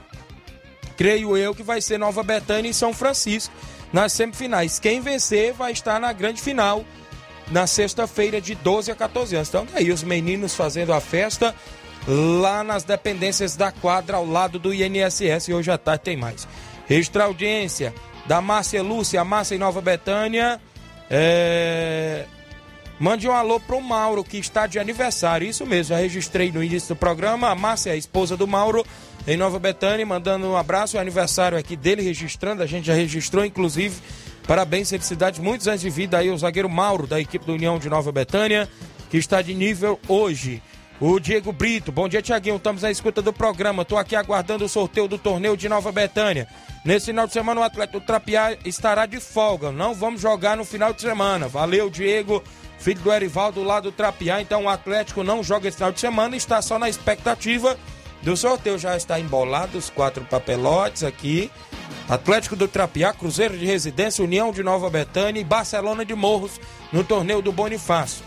[0.92, 3.55] creio eu, que vai ser Nova Betânia e São Francisco
[3.92, 4.78] nas semifinais.
[4.78, 6.85] Quem vencer vai estar na grande final
[7.50, 9.48] na sexta-feira de 12 a 14 anos.
[9.48, 11.55] Então tá aí os meninos fazendo a festa
[12.07, 16.48] lá nas dependências da quadra ao lado do INSS e hoje à tarde tem mais.
[16.87, 17.94] Registrar audiência
[18.26, 20.61] da Márcia Lúcia, a Márcia em Nova Betânia.
[21.11, 22.24] É...
[23.02, 25.44] Mande um alô pro Mauro, que está de aniversário.
[25.44, 27.48] Isso mesmo, já registrei no início do programa.
[27.48, 28.86] A Márcia, a esposa do Mauro,
[29.26, 30.96] em Nova Betânia, mandando um abraço.
[30.96, 32.62] O aniversário aqui dele, registrando.
[32.62, 33.96] A gente já registrou, inclusive.
[34.46, 37.88] Parabéns, felicidades, muitos anos de vida aí o zagueiro Mauro, da equipe do União de
[37.88, 38.68] Nova Betânia,
[39.10, 40.62] que está de nível hoje.
[41.00, 42.54] O Diego Brito, bom dia, Tiaguinho.
[42.54, 43.82] Estamos na escuta do programa.
[43.82, 46.46] Estou aqui aguardando o sorteio do torneio de Nova Betânia.
[46.84, 49.72] Nesse final de semana, o atleta do Trapiá estará de folga.
[49.72, 51.48] Não vamos jogar no final de semana.
[51.48, 52.40] Valeu, Diego,
[52.83, 54.42] filho do Erivaldo lá do Trapiá.
[54.42, 56.37] Então, o Atlético não joga esse final de semana.
[56.37, 57.79] Está só na expectativa
[58.23, 58.79] do sorteio.
[58.79, 61.51] Já está embolado os quatro papelotes aqui.
[62.09, 66.61] Atlético do Trapiá, Cruzeiro de Residência, União de Nova Betânia e Barcelona de Morros
[66.92, 68.25] no torneio do Bonifácio.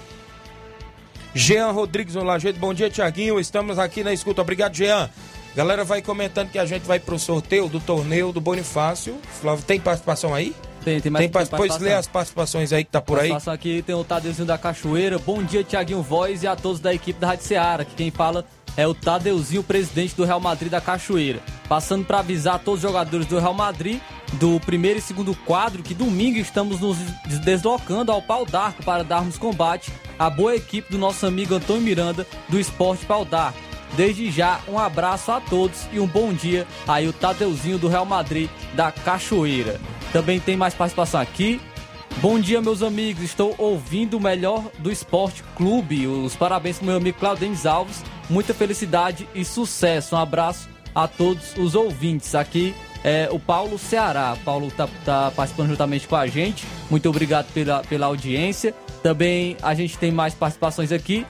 [1.33, 5.09] Jean Rodrigues no Lajeito, bom dia Tiaguinho, estamos aqui na escuta, obrigado Jean.
[5.53, 9.17] Galera vai comentando que a gente vai pro sorteio do torneio do Bonifácio.
[9.41, 10.55] Flávio, tem participação aí?
[10.85, 11.67] Tem, tem mais tem participação.
[11.67, 13.29] Pois lê as participações aí que tá por aí.
[13.29, 15.17] Participação aqui tem o Tadeuzinho da Cachoeira.
[15.17, 18.45] Bom dia, Tiaguinho Voz e a todos da equipe da Rádio Seara, que quem fala
[18.77, 21.39] é o Tadeuzinho, presidente do Real Madrid da Cachoeira.
[21.67, 23.99] Passando para avisar todos os jogadores do Real Madrid
[24.33, 26.97] do primeiro e segundo quadro que domingo estamos nos
[27.43, 32.27] deslocando ao Pau d'Arco para darmos combate à boa equipe do nosso amigo Antônio Miranda
[32.47, 33.57] do Esporte Pau d'Arco.
[33.97, 38.05] Desde já, um abraço a todos e um bom dia aí o Tadeuzinho do Real
[38.05, 39.79] Madrid da Cachoeira.
[40.15, 41.59] Também tem mais participação aqui.
[42.21, 43.21] Bom dia, meus amigos.
[43.21, 46.07] Estou ouvindo o melhor do Esporte Clube.
[46.07, 48.01] Os parabéns para meu amigo Claudênis Alves.
[48.29, 50.15] Muita felicidade e sucesso.
[50.15, 52.33] Um abraço a todos os ouvintes.
[52.33, 52.73] Aqui
[53.03, 54.37] é o Paulo Ceará.
[54.45, 56.65] Paulo tá, tá participando juntamente com a gente.
[56.89, 58.73] Muito obrigado pela, pela audiência.
[59.03, 61.25] Também a gente tem mais participações aqui.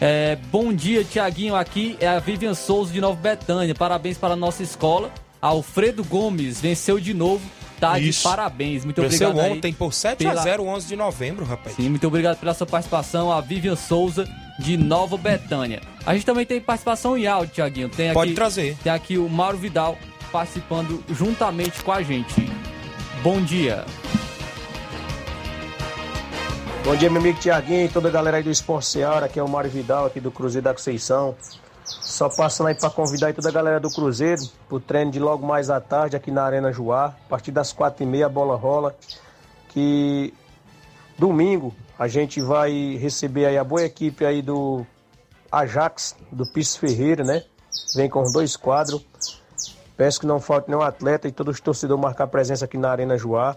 [0.00, 1.56] É, bom dia, Tiaguinho.
[1.56, 3.74] Aqui é a Vivian Souza de Nova Betânia.
[3.74, 5.10] Parabéns para a nossa escola.
[5.42, 7.42] Alfredo Gomes venceu de novo.
[7.80, 8.18] Tá Isso.
[8.18, 8.84] de parabéns.
[8.84, 9.52] Muito Venceu obrigado.
[9.52, 11.76] ontem aí por 7 pela- a 0 11 de novembro, rapaz.
[11.76, 15.80] Sim, muito obrigado pela sua participação, a Vivian Souza de Nova Betânia.
[16.04, 17.88] A gente também tem participação em áudio, Tiaguinho.
[17.88, 18.76] Tem aqui, Pode trazer.
[18.82, 19.96] Tem aqui o Mauro Vidal
[20.32, 22.34] participando juntamente com a gente.
[23.22, 23.84] Bom dia.
[26.84, 29.26] Bom dia, meu amigo Tiaguinho e toda a galera aí do Esporte Seara.
[29.26, 31.36] Aqui é o Mário Vidal, aqui do Cruzeiro da Conceição.
[32.00, 35.70] Só passando aí para convidar toda a galera do Cruzeiro pro treino de logo mais
[35.70, 37.06] à tarde aqui na Arena Joá.
[37.06, 38.96] A partir das quatro e meia a bola rola.
[39.68, 40.32] Que
[41.18, 44.86] domingo a gente vai receber aí a boa equipe aí do
[45.50, 47.42] Ajax, do Piso Ferreira, né?
[47.94, 49.04] Vem com dois quadros.
[49.96, 53.18] Peço que não falte nenhum atleta e todos os torcedores marcar presença aqui na Arena
[53.18, 53.56] Joá.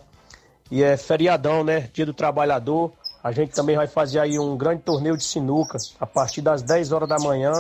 [0.72, 1.90] E é feriadão, né?
[1.94, 2.92] Dia do Trabalhador.
[3.24, 6.92] A gente também vai fazer aí um grande torneio de sinuca a partir das 10
[6.92, 7.52] horas da manhã.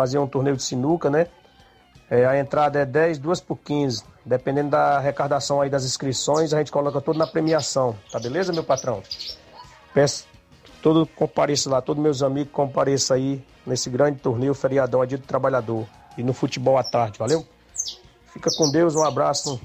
[0.00, 1.26] Fazer um torneio de sinuca, né?
[2.08, 4.02] É, a entrada é 10, 2 por 15.
[4.24, 7.94] Dependendo da arrecadação aí das inscrições, a gente coloca tudo na premiação.
[8.10, 9.02] Tá beleza, meu patrão?
[9.92, 10.26] Peço
[10.80, 15.26] todo compareça lá, todos meus amigos compareçam aí nesse grande torneio feriadão, é dia do
[15.26, 15.86] trabalhador.
[16.16, 17.46] E no futebol à tarde, valeu?
[18.32, 19.60] Fica com Deus, um abraço,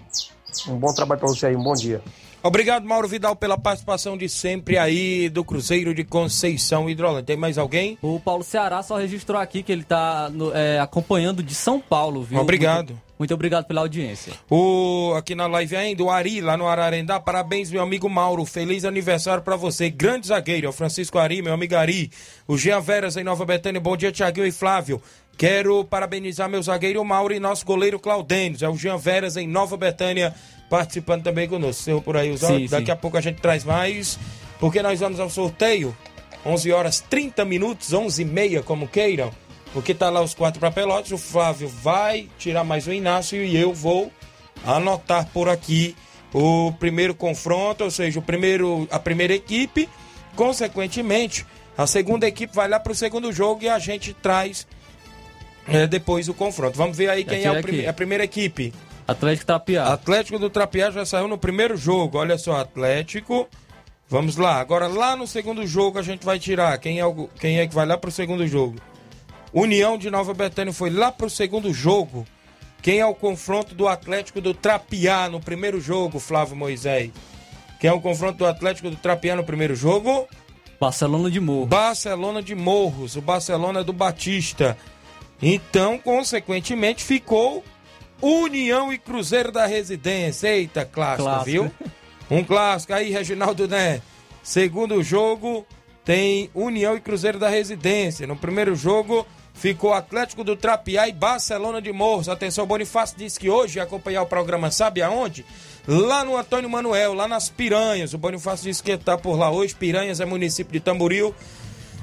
[0.67, 2.02] um bom trabalho para você aí, um bom dia.
[2.47, 7.23] Obrigado, Mauro Vidal, pela participação de sempre aí do Cruzeiro de Conceição Hidrolândia.
[7.23, 7.97] Tem mais alguém?
[8.03, 12.21] O Paulo Ceará só registrou aqui que ele tá no- é, acompanhando de São Paulo,
[12.21, 12.39] viu?
[12.39, 12.89] Obrigado.
[12.89, 14.34] Muito, muito obrigado pela audiência.
[14.47, 17.19] O, aqui na live ainda, o Ari, lá no Ararendá.
[17.19, 18.45] Parabéns, meu amigo Mauro.
[18.45, 19.89] Feliz aniversário pra você.
[19.89, 22.12] Grande zagueiro, é o Francisco Ari, meu amigo Ari.
[22.47, 23.81] O Jean Veras em Nova Betânia.
[23.81, 25.01] Bom dia, Tiaguinho e Flávio.
[25.38, 28.62] Quero parabenizar meu zagueiro Mauro e nosso goleiro Claudênis.
[28.62, 30.34] É o Jean Veras em Nova Betânia,
[30.69, 31.84] participando também conosco.
[31.84, 32.71] Seu por aí, Sim, áudios.
[32.71, 32.91] Daqui sim.
[32.91, 34.17] a pouco a gente traz mais,
[34.60, 35.95] porque nós vamos ao sorteio.
[36.45, 39.32] 11 horas 30 minutos, 11 e meia, como queiram.
[39.74, 41.12] Porque tá lá os quatro papelotes.
[41.12, 44.12] O Flávio vai tirar mais o Inácio e eu vou
[44.65, 45.95] anotar por aqui
[46.34, 49.89] o primeiro confronto, ou seja, o primeiro, a primeira equipe.
[50.36, 51.45] Consequentemente,
[51.78, 54.65] a segunda equipe vai lá para o segundo jogo e a gente traz
[55.67, 56.78] é, depois o confronto.
[56.78, 58.73] Vamos ver aí quem é prime- a primeira equipe.
[59.08, 59.93] Atlético Trapiá.
[59.93, 62.17] Atlético do Trapiá já saiu no primeiro jogo.
[62.17, 63.47] Olha só, Atlético.
[64.10, 64.60] Vamos lá.
[64.60, 66.78] Agora lá no segundo jogo a gente vai tirar.
[66.80, 68.75] Quem é, o, quem é que vai lá pro segundo jogo?
[69.54, 72.25] União de Nova Betânia foi lá pro segundo jogo.
[72.82, 77.10] Quem é o confronto do Atlético do Trapiá no primeiro jogo, Flávio Moisés?
[77.80, 80.28] Quem é o confronto do Atlético do Trapiá no primeiro jogo?
[80.80, 81.65] Barcelona de Morro.
[81.67, 84.78] Barcelona de Morros, o Barcelona do Batista.
[85.41, 87.63] Então, consequentemente, ficou
[88.21, 90.48] União e Cruzeiro da Residência.
[90.50, 91.45] Eita, clássico, Clássico.
[91.52, 91.71] viu?
[92.30, 94.02] Um clássico aí, Reginaldo Né.
[94.41, 95.65] Segundo jogo,
[96.04, 98.28] tem União e Cruzeiro da Residência.
[98.28, 102.30] No primeiro jogo, ficou Atlético do Trapiá e Barcelona de Morros.
[102.30, 105.45] Atenção, Bonifácio disse que hoje ia acompanhar o programa, sabe aonde?
[105.88, 108.13] Lá no Antônio Manuel, lá nas Piranhas.
[108.13, 109.74] O Bonifácio disse que está por lá hoje.
[109.76, 111.34] Piranhas é município de Tamboril.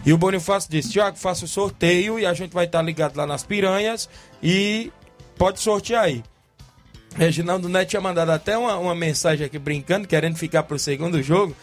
[0.04, 3.26] E o Bonifácio disse: Tiago, faça o sorteio e a gente vai estar ligado lá
[3.26, 4.08] nas Piranhas
[4.42, 4.90] e
[5.36, 6.22] pode sortear aí.
[7.14, 11.54] Reginaldo Neto tinha mandado até uma, uma mensagem aqui brincando, querendo ficar pro segundo jogo.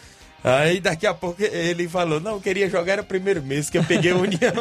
[0.41, 3.78] Aí daqui a pouco ele falou: Não, eu queria jogar era o primeiro mês, que
[3.78, 4.54] eu peguei a União.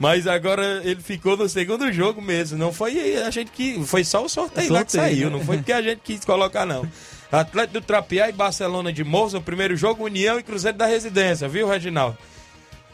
[0.00, 2.58] Mas agora ele ficou no segundo jogo mesmo.
[2.58, 3.84] Não foi a gente que.
[3.84, 5.30] Foi só o sorteio, lá que Sorteio, saiu.
[5.30, 5.36] né?
[5.38, 6.84] Não foi porque a gente quis colocar, não.
[7.30, 11.48] Atlético do Trapiá e Barcelona de Morros, no primeiro jogo, União e Cruzeiro da Residência,
[11.48, 12.16] viu, Reginaldo?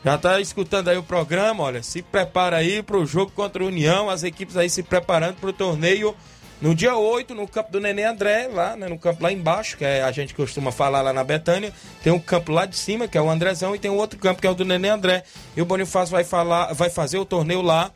[0.04, 4.10] Já tá escutando aí o programa, olha, se prepara aí pro jogo contra a União,
[4.10, 6.14] as equipes aí se preparando pro torneio
[6.60, 9.84] no dia 8, no campo do Nenê André, lá, né, no campo lá embaixo, que
[9.84, 13.18] é, a gente costuma falar lá na Betânia, tem um campo lá de cima, que
[13.18, 15.24] é o Andrezão, e tem um outro campo que é o do Nenê André.
[15.56, 17.90] E o Bonifácio vai falar, vai fazer o torneio lá,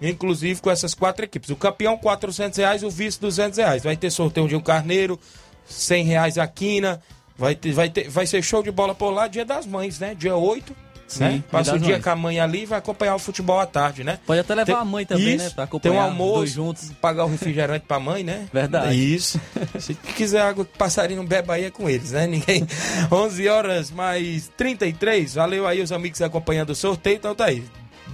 [0.00, 1.50] inclusive com essas quatro equipes.
[1.50, 3.82] O campeão 400 reais, o vice 200 reais.
[3.82, 5.18] Vai ter sorteio de um carneiro,
[5.66, 7.02] 100 reais a quina,
[7.36, 10.14] vai ter, vai ter, vai ser show de bola por lá, dia das mães, né?
[10.14, 10.74] Dia 8,
[11.14, 11.44] Sim, né?
[11.50, 14.18] Passa o dia com a mãe ali e vai acompanhar o futebol à tarde, né?
[14.26, 15.50] Pode até levar Tem- a mãe também, Isso, né?
[15.50, 16.92] Pra Tem acompanhar um os almoço, juntos.
[17.00, 18.46] pagar o refrigerante pra mãe, né?
[18.52, 18.94] Verdade.
[18.94, 19.40] Isso.
[19.78, 22.26] Se quiser água que passarinho não bebe aí é com eles, né?
[22.26, 22.66] Ninguém.
[23.10, 25.34] 11 horas mais 33.
[25.34, 27.16] Valeu aí os amigos acompanhando o sorteio.
[27.16, 27.64] Então tá aí.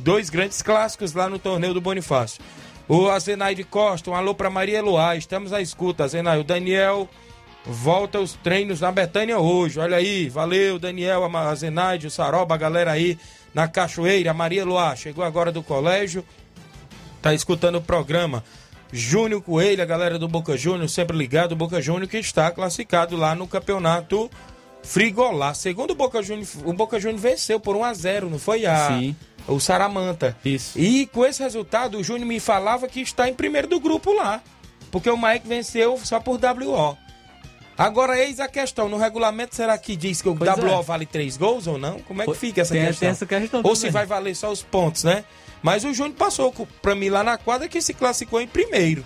[0.01, 2.41] Dois grandes clássicos lá no torneio do Bonifácio.
[2.89, 5.15] O Azenaide Costa, um alô pra Maria Eloá.
[5.17, 6.41] Estamos à escuta, Azenaide.
[6.41, 7.09] O Daniel
[7.69, 9.79] volta os treinos na Betânia hoje.
[9.79, 13.19] Olha aí, valeu, Daniel, a Zenaide, o Saroba, a galera aí
[13.55, 14.31] na Cachoeira.
[14.31, 16.25] A Maria Luá chegou agora do colégio,
[17.21, 18.43] tá escutando o programa.
[18.91, 21.53] Júnior Coelho, a galera do Boca Júnior, sempre ligado.
[21.53, 24.31] O Boca Júnior que está classificado lá no campeonato
[24.83, 25.53] Frigolá.
[25.53, 28.89] Segundo o Boca Júnior, o Boca Júnior venceu por 1 a 0 não foi a,
[28.89, 29.15] Sim.
[29.47, 30.35] o Saramanta.
[30.43, 30.79] Isso.
[30.79, 34.41] E com esse resultado, o Júnior me falava que está em primeiro do grupo lá.
[34.91, 36.97] Porque o Mike venceu só por WO.
[37.79, 38.89] Agora, eis a questão.
[38.89, 40.83] No regulamento, será que diz que o Pois WO é.
[40.83, 42.01] vale três gols ou não?
[42.01, 43.01] Como é que fica essa tem- questão?
[43.01, 45.25] tem essa questão ou se vai valer só os pontos, né?
[45.63, 49.05] Mas o Júnior passou pra mim lá na quadra que se classificou em primeiro.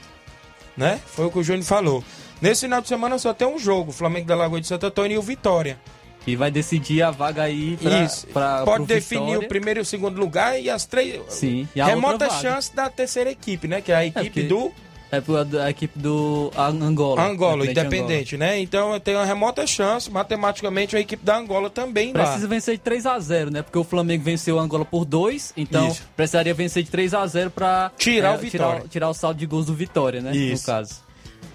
[0.76, 0.98] Né?
[1.06, 2.02] Foi o que o Júnior falou.
[2.40, 5.16] Nesse final de semana só tem um jogo: o Flamengo da Lagoa de Santo Antônio
[5.16, 5.78] e o Vitória.
[6.26, 8.26] E vai decidir a vaga aí pra, Isso.
[8.28, 9.46] pra- Pode definir Vitória.
[9.46, 11.20] o primeiro e o segundo lugar e as três.
[11.28, 13.80] Sim, e a Remota chance da terceira equipe, né?
[13.82, 14.72] Que é a equipe porque- do
[15.12, 17.22] É pro- a, equipe do Angola.
[17.22, 18.58] Angola, independente, né?
[18.58, 22.24] Então tem uma remota chance, matematicamente, a equipe da Angola também lá.
[22.24, 23.60] Precisa vencer de 3 a 0 né?
[23.60, 26.02] Porque o Flamengo venceu a Angola por 2, então Isso.
[26.16, 28.88] precisaria vencer de 3 a 0 pra Tirar o tirar, Vitória.
[28.88, 30.34] tirar o saldo de gols do Vitória, né?
[30.34, 30.62] Isso.
[30.62, 30.94] No caso.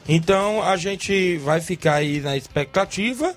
[0.07, 3.35] Então a gente vai ficar aí na expectativa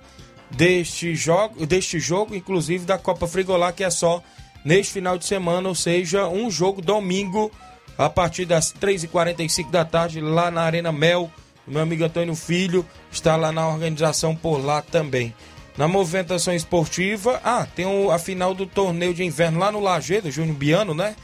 [0.50, 4.22] deste jogo, deste jogo, inclusive da Copa Frigolá, que é só
[4.64, 7.50] neste final de semana, ou seja, um jogo domingo
[7.96, 11.30] a partir das 3h45 da tarde lá na Arena Mel.
[11.66, 15.34] Meu amigo Antônio Filho está lá na organização por lá também.
[15.76, 20.56] Na movimentação esportiva, ah, tem a final do torneio de inverno lá no Lagedo, Júnior
[20.56, 21.14] Biano, né?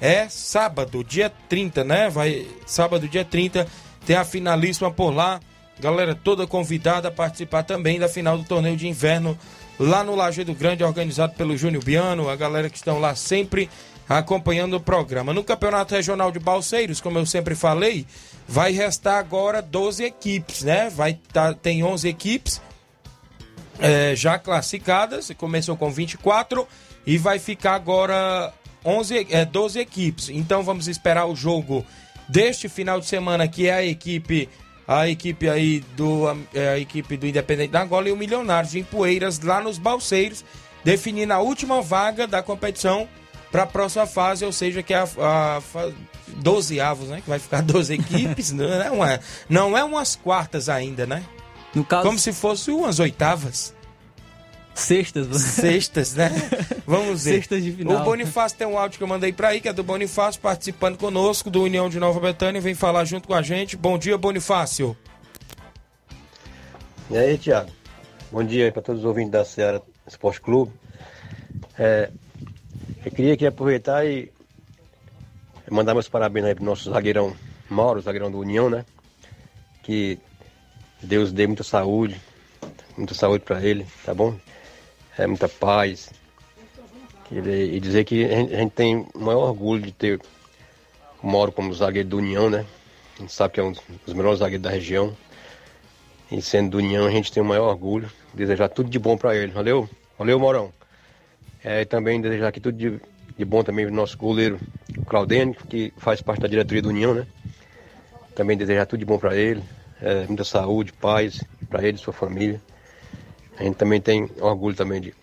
[0.00, 2.08] É sábado, dia 30, né?
[2.08, 3.66] Vai sábado, dia 30,
[4.06, 5.38] tem a finalíssima por lá.
[5.78, 9.38] Galera toda convidada a participar também da final do torneio de inverno
[9.78, 13.70] lá no Lajeado Grande, organizado pelo Júnior Biano, a galera que estão lá sempre
[14.18, 15.32] acompanhando o programa.
[15.32, 18.04] No Campeonato Regional de Balseiros, como eu sempre falei,
[18.48, 20.90] vai restar agora 12 equipes, né?
[20.90, 22.60] Vai tá, tem 11 equipes
[23.78, 26.66] é, já classificadas, começou com 24
[27.06, 28.52] e vai ficar agora
[28.84, 30.28] 11, é, 12 equipes.
[30.28, 31.86] Então vamos esperar o jogo
[32.28, 34.48] deste final de semana, que é a equipe
[34.88, 38.80] a equipe aí do é, a equipe do Independente da Angola e o Milionários de
[38.80, 40.44] Empoeiras lá nos Balseiros,
[40.82, 43.08] definindo a última vaga da competição
[43.50, 45.90] para a próxima fase, ou seja, que é a, a fa-
[46.28, 47.20] 12 avos, né?
[47.20, 51.24] Que vai ficar 12 equipes, não é, uma, não é umas quartas ainda, né?
[51.74, 53.74] No caso, Como se fosse umas oitavas.
[54.74, 55.26] sextas.
[55.40, 56.30] Sextas, né?
[56.86, 57.34] Vamos ver.
[57.34, 58.00] Sextas de final.
[58.00, 60.96] O Bonifácio tem um áudio que eu mandei pra aí, que é do Bonifácio, participando
[60.98, 62.60] conosco do União de Nova Betânia.
[62.60, 63.76] Vem falar junto com a gente.
[63.76, 64.96] Bom dia, Bonifácio.
[67.10, 67.70] E aí, Thiago?
[68.30, 70.72] Bom dia aí para todos os ouvintes da Ceará Esporte Clube.
[71.78, 72.10] É,
[73.04, 74.30] eu queria aqui aproveitar e
[75.70, 77.34] mandar meus parabéns aí pro nosso zagueirão
[77.68, 78.84] Mauro, zagueirão do União, né?
[79.82, 80.18] Que
[81.02, 82.20] Deus dê muita saúde,
[82.96, 84.36] muita saúde para ele, tá bom?
[85.16, 86.10] É muita paz.
[87.30, 90.20] E dizer que a gente, a gente tem o maior orgulho de ter
[91.22, 92.66] o Mauro como zagueiro do União, né?
[93.16, 95.16] A gente sabe que é um dos melhores zagueiros da região.
[96.30, 98.10] E sendo do União, a gente tem o maior orgulho.
[98.34, 99.52] Desejar tudo de bom para ele.
[99.52, 99.88] Valeu?
[100.18, 100.79] Valeu, Maurão.
[101.64, 103.00] É, e também desejar aqui tudo de,
[103.36, 104.58] de bom também pro nosso goleiro
[105.06, 107.26] Claudênio, que faz parte da diretoria do União, né?
[108.34, 109.62] Também desejar tudo de bom para ele.
[110.00, 112.60] É, muita saúde, paz para ele e sua família.
[113.58, 115.14] A gente também tem orgulho também de,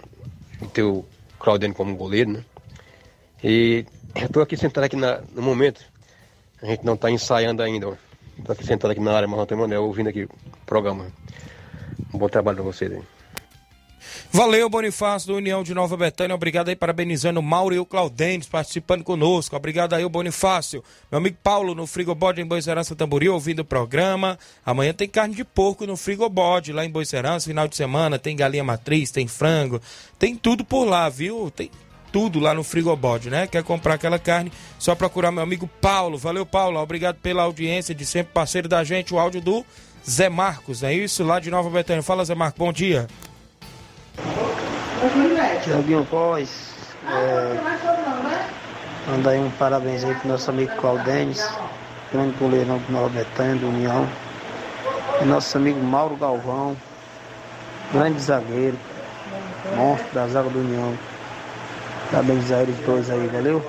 [0.61, 1.03] de ter o
[1.39, 2.45] Claudênio como goleiro, né?
[3.43, 3.85] E
[4.15, 5.83] eu estou aqui sentado aqui na, no momento,
[6.61, 7.97] a gente não está ensaiando ainda.
[8.37, 10.29] Estou aqui sentado aqui na área Marrão Manuel, ouvindo aqui o
[10.65, 11.07] programa.
[12.13, 13.16] Um bom trabalho para vocês aí.
[14.31, 16.35] Valeu, Bonifácio do União de Nova Betânia.
[16.35, 19.55] Obrigado aí, parabenizando o Mauro e o Claudentes participando conosco.
[19.55, 20.83] Obrigado aí, o Bonifácio.
[21.09, 24.37] Meu amigo Paulo no Frigobode em Boicerança Tamboril, ouvindo o programa.
[24.65, 27.47] Amanhã tem carne de porco no Frigobode lá em Boicerança.
[27.47, 29.81] Final de semana tem galinha matriz, tem frango,
[30.19, 31.49] tem tudo por lá, viu?
[31.49, 31.71] Tem
[32.11, 33.47] tudo lá no Frigobode, né?
[33.47, 34.51] Quer comprar aquela carne?
[34.77, 36.17] Só procurar meu amigo Paulo.
[36.17, 36.79] Valeu, Paulo.
[36.79, 39.13] Obrigado pela audiência de sempre parceiro da gente.
[39.13, 39.65] O áudio do
[40.07, 41.23] Zé Marcos, é isso?
[41.23, 42.03] Lá de Nova Betânia.
[42.03, 42.59] Fala, Zé Marcos.
[42.59, 43.07] Bom dia.
[45.63, 46.73] Tiaguinho Pós,
[47.05, 51.47] é, manda aí um parabéns aí pro nosso amigo Claudênis,
[52.11, 54.07] grande goleirão do Nova Betânia, do União.
[55.21, 56.75] E nosso amigo Mauro Galvão,
[57.93, 58.77] grande zagueiro,
[59.75, 60.97] monstro da zaga do União.
[62.09, 63.63] Parabéns a eles dois aí, valeu?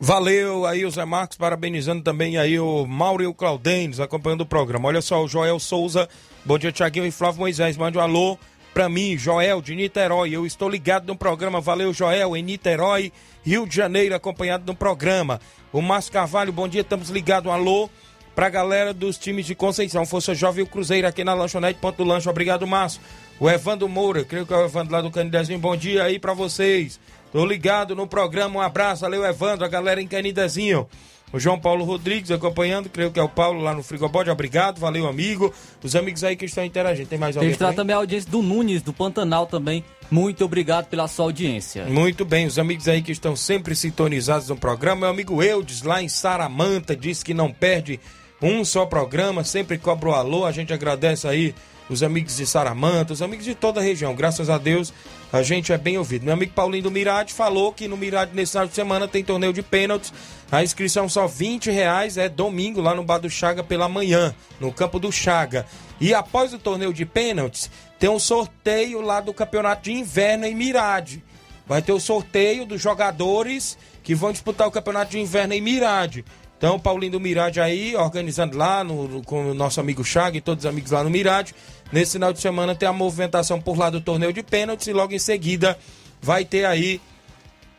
[0.00, 4.46] Valeu aí o Zé Marcos, parabenizando também aí o Mauro e o Claudênis, acompanhando o
[4.46, 4.88] programa.
[4.88, 6.08] Olha só, o Joel Souza,
[6.44, 8.38] bom dia Tiaguinho e Flávio Moisés, mande um alô
[8.78, 10.30] pra mim, Joel de Niterói.
[10.30, 13.12] Eu estou ligado no programa, valeu Joel, em Niterói,
[13.44, 15.40] Rio de Janeiro, acompanhado no programa.
[15.72, 17.90] O Márcio Carvalho, bom dia, estamos ligados, alô
[18.36, 21.96] pra galera dos times de Conceição, Força Jovem e o Cruzeiro aqui na lanchonete Ponto
[21.96, 23.00] do Lanche, obrigado Márcio.
[23.40, 26.32] O Evandro Moura, creio que é o Evandro lá do Canidezinho, bom dia aí pra
[26.32, 27.00] vocês.
[27.32, 30.86] Tô ligado no programa, um abraço, valeu Evandro, a galera em Canidezinho.
[31.32, 35.06] O João Paulo Rodrigues acompanhando, creio que é o Paulo lá no Frigobode, obrigado, valeu
[35.06, 35.52] amigo.
[35.82, 37.48] Os amigos aí que estão interagindo, tem mais alguém?
[37.48, 41.84] Registrar também a audiência do Nunes, do Pantanal também, muito obrigado pela sua audiência.
[41.84, 46.02] Muito bem, os amigos aí que estão sempre sintonizados no programa, meu amigo Eudes lá
[46.02, 48.00] em Saramanta, diz que não perde
[48.40, 51.54] um só programa, sempre cobra o alô, a gente agradece aí
[51.90, 54.14] os amigos de Saramanta, os amigos de toda a região.
[54.14, 54.92] Graças a Deus,
[55.32, 56.24] a gente é bem ouvido.
[56.24, 59.52] Meu amigo Paulinho do Mirade falou que no Mirade nesse final de semana tem torneio
[59.52, 60.12] de pênaltis.
[60.50, 64.72] A inscrição só 20 reais, é domingo lá no Bar do Chaga pela manhã, no
[64.72, 65.66] campo do Chaga.
[66.00, 70.54] E após o torneio de pênaltis, tem um sorteio lá do campeonato de inverno em
[70.54, 71.22] Mirade.
[71.66, 76.24] Vai ter o sorteio dos jogadores que vão disputar o campeonato de inverno em Mirade.
[76.56, 80.64] Então, Paulinho do Mirade aí, organizando lá no, com o nosso amigo Chaga e todos
[80.64, 81.54] os amigos lá no Mirade.
[81.92, 85.12] Nesse final de semana tem a movimentação por lá do torneio de pênaltis e logo
[85.12, 85.78] em seguida
[86.22, 87.00] vai ter aí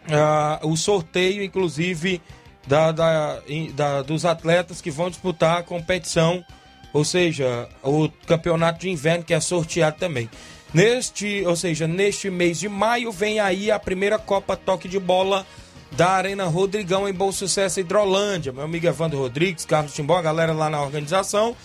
[0.07, 2.21] uh, o sorteio, inclusive,
[2.69, 3.41] da, da,
[3.73, 6.45] da, dos atletas que vão disputar a competição,
[6.93, 10.29] ou seja, o campeonato de inverno que é sorteado também.
[10.71, 15.47] Neste, ou seja, neste mês de maio vem aí a primeira Copa Toque de Bola
[15.93, 18.51] da Arena Rodrigão em Bom Sucesso Hidrolândia.
[18.51, 21.55] Meu amigo Evandro Rodrigues, Carlos Timbó, a galera lá na organização.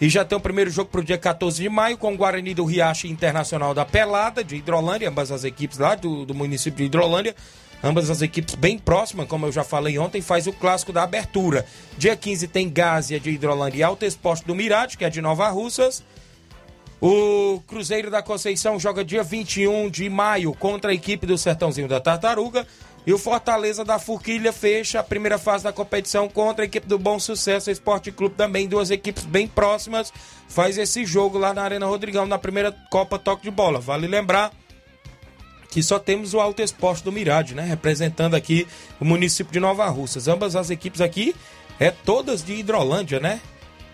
[0.00, 2.54] E já tem o primeiro jogo para o dia 14 de maio com o Guarani
[2.54, 6.84] do Riacho Internacional da Pelada, de Hidrolândia, ambas as equipes lá do, do município de
[6.86, 7.36] Hidrolândia.
[7.82, 11.64] Ambas as equipes bem próximas, como eu já falei ontem, faz o clássico da abertura.
[11.96, 15.48] Dia 15 tem Gásia de Hidrolândia e Alto Esporte do Mirade, que é de Nova
[15.48, 16.02] Russas.
[17.00, 21.98] O Cruzeiro da Conceição joga dia 21 de maio contra a equipe do Sertãozinho da
[21.98, 22.66] Tartaruga.
[23.06, 26.98] E o Fortaleza da Forquilha fecha a primeira fase da competição contra a equipe do
[26.98, 30.12] Bom Sucesso Esporte Clube também, duas equipes bem próximas.
[30.46, 33.80] Faz esse jogo lá na Arena Rodrigão na primeira Copa Toque de Bola.
[33.80, 34.52] Vale lembrar
[35.70, 37.62] que só temos o Alto Esporte do Mirade, né?
[37.64, 38.66] Representando aqui
[38.98, 40.28] o município de Nova Russas.
[40.28, 41.34] Ambas as equipes aqui
[41.78, 43.40] é todas de Hidrolândia, né?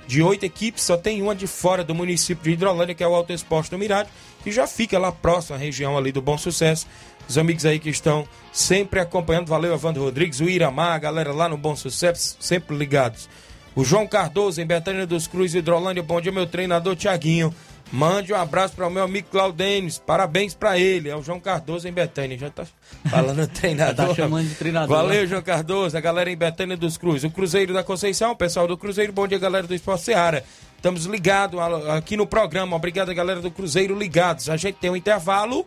[0.06, 3.14] De oito equipes, só tem uma de fora do município de Hidrolândia, que é o
[3.14, 4.08] Alto Esporte do Mirade,
[4.42, 6.86] que já fica lá próximo à região ali do Bom Sucesso
[7.28, 9.48] os amigos aí que estão sempre acompanhando.
[9.48, 13.28] Valeu, Evandro Rodrigues, o Iramar, a galera lá no Bom Sucesso, sempre ligados.
[13.74, 16.02] O João Cardoso, em Betânia dos Cruz, Hidrolândia.
[16.02, 17.54] Bom dia, meu treinador Tiaguinho.
[17.92, 19.98] Mande um abraço para o meu amigo Claudênis.
[19.98, 21.08] Parabéns para ele.
[21.08, 22.36] É o João Cardoso em Betânia.
[22.36, 22.66] Já tá
[23.08, 24.08] falando treinador.
[24.08, 24.96] tá chamando de treinador.
[24.96, 25.26] Valeu, né?
[25.26, 25.96] João Cardoso.
[25.96, 27.22] A galera em Betânia dos Cruz.
[27.22, 29.12] O Cruzeiro da Conceição, o pessoal do Cruzeiro.
[29.12, 30.44] Bom dia, galera do Esporte Seara.
[30.76, 31.58] Estamos ligados
[31.88, 32.76] aqui no programa.
[32.76, 34.50] Obrigado, galera do Cruzeiro, ligados.
[34.50, 35.64] A gente tem um intervalo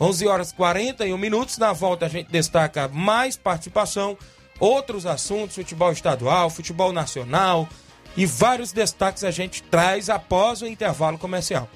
[0.00, 1.58] 11 horas 41 minutos.
[1.58, 4.16] Na volta a gente destaca mais participação.
[4.60, 7.68] outros assuntos, futebol estadual, futebol nacional
[8.16, 11.68] e vários destaques a gente traz após o intervalo comercial.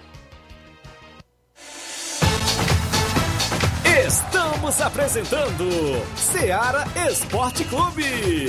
[4.06, 5.68] Estamos apresentando
[6.16, 8.48] Seara Esporte Clube.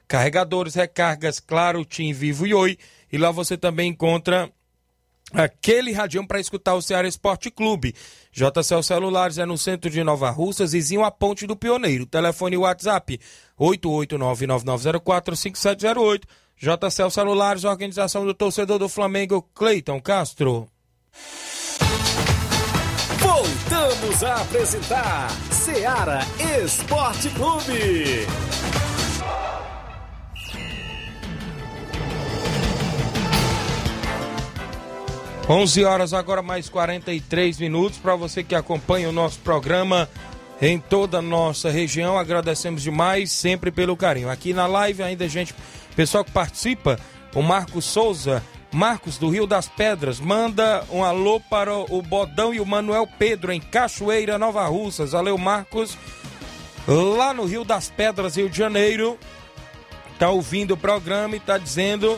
[0.11, 2.77] carregadores, recargas, claro, TIM, Vivo e Oi.
[3.09, 4.51] E lá você também encontra
[5.33, 7.95] aquele radião para escutar o Ceará Esporte Clube.
[8.29, 12.05] JCL Celulares é no centro de Nova Russas, vizinho à Ponte do Pioneiro.
[12.05, 13.21] Telefone WhatsApp
[13.57, 16.23] 88999045708.
[16.57, 20.67] JCL Celulares, organização do torcedor do Flamengo, Cleiton Castro.
[23.17, 26.19] Voltamos a apresentar Seara
[26.65, 28.27] Esporte Clube.
[35.49, 40.07] 11 horas agora mais 43 minutos para você que acompanha o nosso programa
[40.61, 42.17] em toda a nossa região.
[42.17, 44.29] Agradecemos demais sempre pelo carinho.
[44.29, 45.53] Aqui na live ainda gente,
[45.95, 46.99] pessoal que participa,
[47.33, 52.61] o Marcos Souza, Marcos do Rio das Pedras, manda um alô para o Bodão e
[52.61, 55.11] o Manuel Pedro em Cachoeira, Nova Russas.
[55.11, 55.97] Valeu, Marcos.
[56.87, 59.17] Lá no Rio das Pedras, Rio de Janeiro,
[60.17, 62.17] tá ouvindo o programa e tá dizendo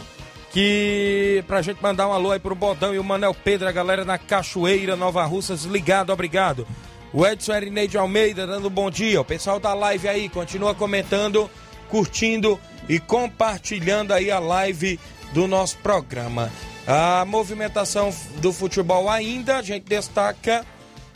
[0.54, 4.06] que pra gente mandar um alô aí pro Bodão e o Manel Pedro, a galera
[4.06, 6.68] na Cachoeira, Nova Russas, ligado, obrigado.
[7.12, 9.20] O Edson Erineide Almeida dando um bom dia.
[9.20, 11.50] O pessoal da live aí continua comentando,
[11.90, 15.00] curtindo e compartilhando aí a live
[15.34, 16.52] do nosso programa.
[16.86, 20.64] A movimentação do futebol ainda, a gente destaca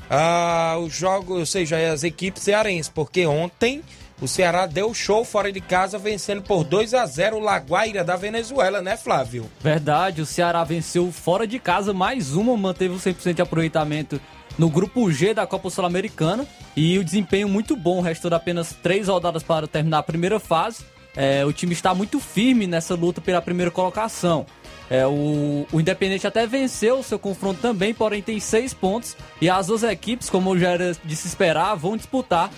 [0.10, 3.84] ah, os jogos, ou seja, as equipes cearenses, porque ontem
[4.20, 8.16] o Ceará deu show fora de casa, vencendo por 2 a 0 o Laguaira da
[8.16, 9.50] Venezuela, né, Flávio?
[9.62, 14.20] Verdade, o Ceará venceu fora de casa mais uma, manteve o 100% de aproveitamento
[14.58, 19.44] no grupo G da Copa Sul-Americana e o desempenho muito bom, restando apenas três rodadas
[19.44, 20.84] para terminar a primeira fase.
[21.16, 24.46] É, o time está muito firme nessa luta pela primeira colocação.
[24.90, 29.16] É, o, o Independente até venceu o seu confronto também, porém tem seis pontos.
[29.42, 32.50] E as duas equipes, como já era de se esperar, vão disputar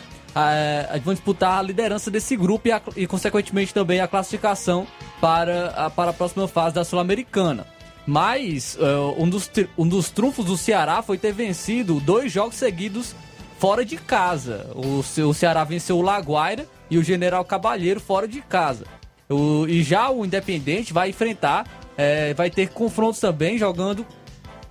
[0.52, 4.86] é, vão disputar a liderança desse grupo e, a, e, consequentemente, também a classificação
[5.20, 7.66] para a, para a próxima fase da Sul-Americana.
[8.06, 13.16] Mas uh, um, dos, um dos trunfos do Ceará foi ter vencido dois jogos seguidos
[13.60, 14.68] fora de casa.
[14.74, 18.86] O, o Ceará venceu o Laguaira e o General Cabalheiro fora de casa.
[19.30, 24.06] O, e já o Independente vai enfrentar, é, vai ter confrontos também jogando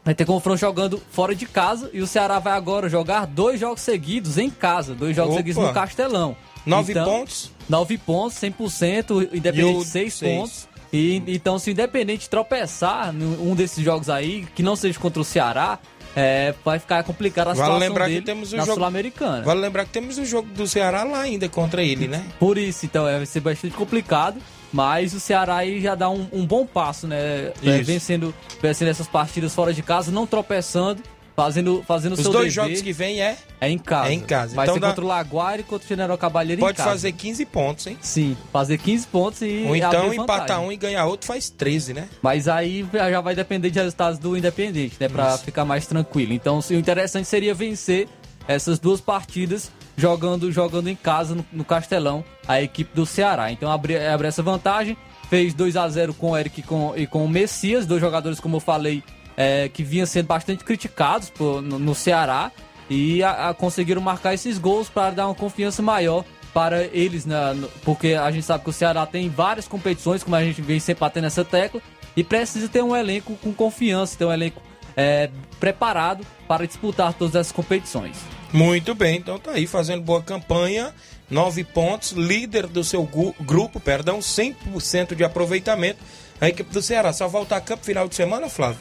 [0.08, 3.82] Vai ter confronto jogando fora de casa e o Ceará vai agora jogar dois jogos
[3.82, 5.40] seguidos em casa, dois jogos Opa.
[5.40, 6.34] seguidos no Castelão.
[6.64, 7.52] Nove então, pontos?
[7.68, 10.66] Nove pontos, 100%, Independente seis, seis pontos.
[10.90, 15.24] E, então, se o Independente tropeçar num desses jogos aí, que não seja contra o
[15.26, 15.78] Ceará,
[16.16, 19.42] é, vai ficar complicado a vale situação lembrar dele que temos o na jogo, Sul-Americana.
[19.42, 22.24] Vale lembrar que temos o jogo do Ceará lá ainda contra ele, né?
[22.40, 24.40] Por isso, então, é, vai ser bastante complicado.
[24.72, 27.52] Mas o Ceará aí já dá um, um bom passo, né?
[27.62, 31.02] É, vencendo, vencendo essas partidas fora de casa, não tropeçando,
[31.38, 32.68] fazendo, fazendo Os seu dois dever.
[32.68, 33.36] jogos que vem é?
[33.60, 34.10] É em casa.
[34.10, 34.56] É em casa.
[34.56, 34.88] Vai então ser dá...
[34.88, 37.96] contra o Laguário e contra o General Cabalheiro Pode fazer 15 pontos, hein?
[38.00, 42.08] Sim, fazer 15 pontos e Ou então empatar um e ganhar outro faz 13, né?
[42.20, 45.08] Mas aí já vai depender de resultados do Independente, né?
[45.08, 45.44] Pra Isso.
[45.44, 46.32] ficar mais tranquilo.
[46.32, 48.08] Então o interessante seria vencer
[48.48, 53.50] essas duas partidas jogando, jogando em casa no, no Castelão, a equipe do Ceará.
[53.50, 54.96] Então abrir abre essa vantagem
[55.28, 58.40] fez 2 a 0 com o Eric e com, e com o Messias, dois jogadores,
[58.40, 59.02] como eu falei,
[59.36, 62.50] é, que vinham sendo bastante criticados por, no, no, Ceará
[62.88, 66.24] e a, a conseguiram marcar esses gols para dar uma confiança maior
[66.54, 67.36] para eles, né,
[67.84, 71.00] porque a gente sabe que o Ceará tem várias competições, como a gente vem sempre
[71.00, 71.82] batendo nessa tecla,
[72.16, 74.62] e precisa ter um elenco com confiança, ter um elenco
[74.96, 75.28] é,
[75.60, 78.37] preparado para disputar todas essas competições.
[78.52, 80.94] Muito bem, então tá aí fazendo boa campanha
[81.30, 83.08] nove pontos, líder do seu
[83.40, 85.98] grupo, perdão, 100% de aproveitamento.
[86.40, 88.80] A equipe do Ceará só volta a campo final de semana, Flávio?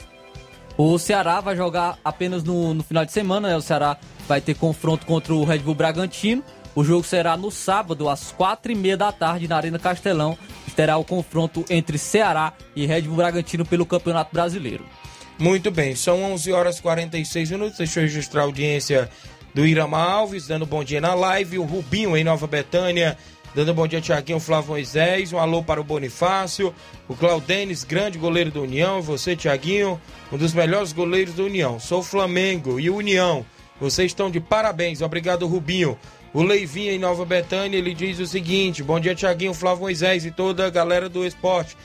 [0.77, 3.57] O Ceará vai jogar apenas no, no final de semana, né?
[3.57, 3.97] O Ceará
[4.27, 6.43] vai ter confronto contra o Red Bull Bragantino.
[6.75, 10.37] O jogo será no sábado, às quatro e meia da tarde, na Arena Castelão.
[10.75, 14.85] Terá o confronto entre Ceará e Red Bull Bragantino pelo Campeonato Brasileiro.
[15.39, 17.77] Muito bem, são 11 horas e 46 minutos.
[17.79, 19.09] Deixa eu registrar a audiência
[19.57, 21.57] do Irama Alves, dando bom dia na live.
[21.57, 23.17] O Rubinho em Nova Betânia,
[23.55, 25.33] dando bom dia, Tiaguinho Flávio Moisés.
[25.33, 26.71] Um alô para o Bonifácio.
[27.09, 29.01] O Claudenis, grande goleiro do União.
[29.01, 29.99] Você, Tiaguinho,
[30.31, 31.79] um dos melhores goleiros do União.
[31.79, 33.43] Sou Flamengo e União.
[33.81, 35.01] Vocês estão de parabéns.
[35.01, 35.97] Obrigado, Rubinho.
[36.35, 40.29] O Leivinho em Nova Betânia, ele diz o seguinte: Bom dia, Tiaguinho, Flávio Moisés e
[40.29, 41.75] toda a galera do esporte.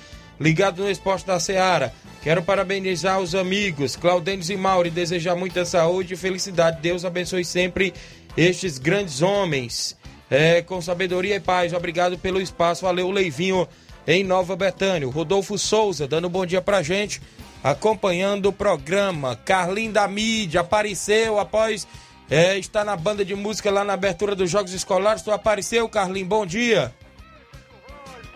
[0.41, 1.93] Ligado no esporte da Seara.
[2.23, 6.81] Quero parabenizar os amigos Claudênis e Mauro e desejar muita saúde e felicidade.
[6.81, 7.93] Deus abençoe sempre
[8.37, 9.97] estes grandes homens.
[10.31, 11.73] É, com sabedoria e paz.
[11.73, 12.85] Obrigado pelo espaço.
[12.85, 13.69] Valeu, Leivinho
[14.07, 15.09] em Nova Betânia.
[15.09, 17.21] Rodolfo Souza dando um bom dia pra gente,
[17.63, 19.37] acompanhando o programa.
[19.37, 21.87] Carlinho da mídia apareceu após
[22.31, 25.23] é, estar na banda de música lá na abertura dos Jogos Escolares.
[25.23, 26.27] Tu apareceu, Carlinho?
[26.27, 26.93] Bom dia.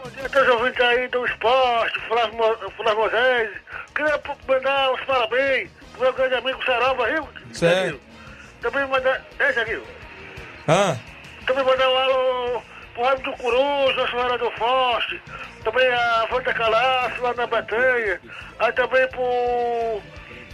[0.07, 2.39] Bom dia a todos os ouvintes aí do esporte, Flávio,
[2.77, 3.51] Flávio Moisés.
[3.93, 7.29] Queria mandar os parabéns pro meu grande amigo Sarova, viu?
[7.53, 7.75] Certo.
[7.77, 8.01] Jaguinho?
[8.63, 9.25] Também mandar.
[9.41, 9.83] É, Jaguinho?
[10.69, 10.97] Ah,
[11.45, 12.63] Também mandar um alô
[12.95, 15.21] pro Raimundo do Coruja, a senhora do Forte.
[15.65, 18.21] Também a Vanda Calaço, lá na Batanha.
[18.61, 20.01] Aí também pro.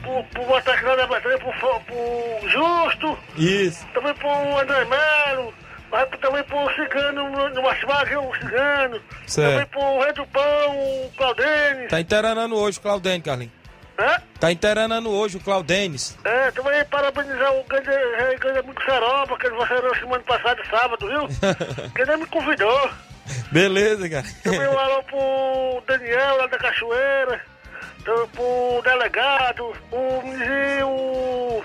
[0.01, 3.19] pro, pro lá na Batanha, pro, pro Justo.
[3.37, 3.87] isso.
[3.89, 5.53] Também pro André Melo.
[5.93, 9.01] Aí também pro Cigano no, Martimag, o Cigano.
[9.27, 9.53] Certo.
[9.53, 11.91] Também pro Rei do Pão, o Claudênis.
[11.91, 13.53] Tá interanando hoje o Claudênis, Carlinhos.
[13.99, 14.23] Hã?
[14.41, 16.17] Tá interanando hoje o Claudênis.
[16.25, 21.07] É, também parabenizar o grande, eh, grande amigo Saroba, que você era semana passada, sábado,
[21.07, 21.29] viu?
[21.95, 22.91] que ele me convidou.
[23.53, 24.27] Beleza, cara.
[24.43, 27.41] Também um alô pro Daniel, lá da Cachoeira.
[28.03, 31.65] Também pro delegado, o Mizinho, o,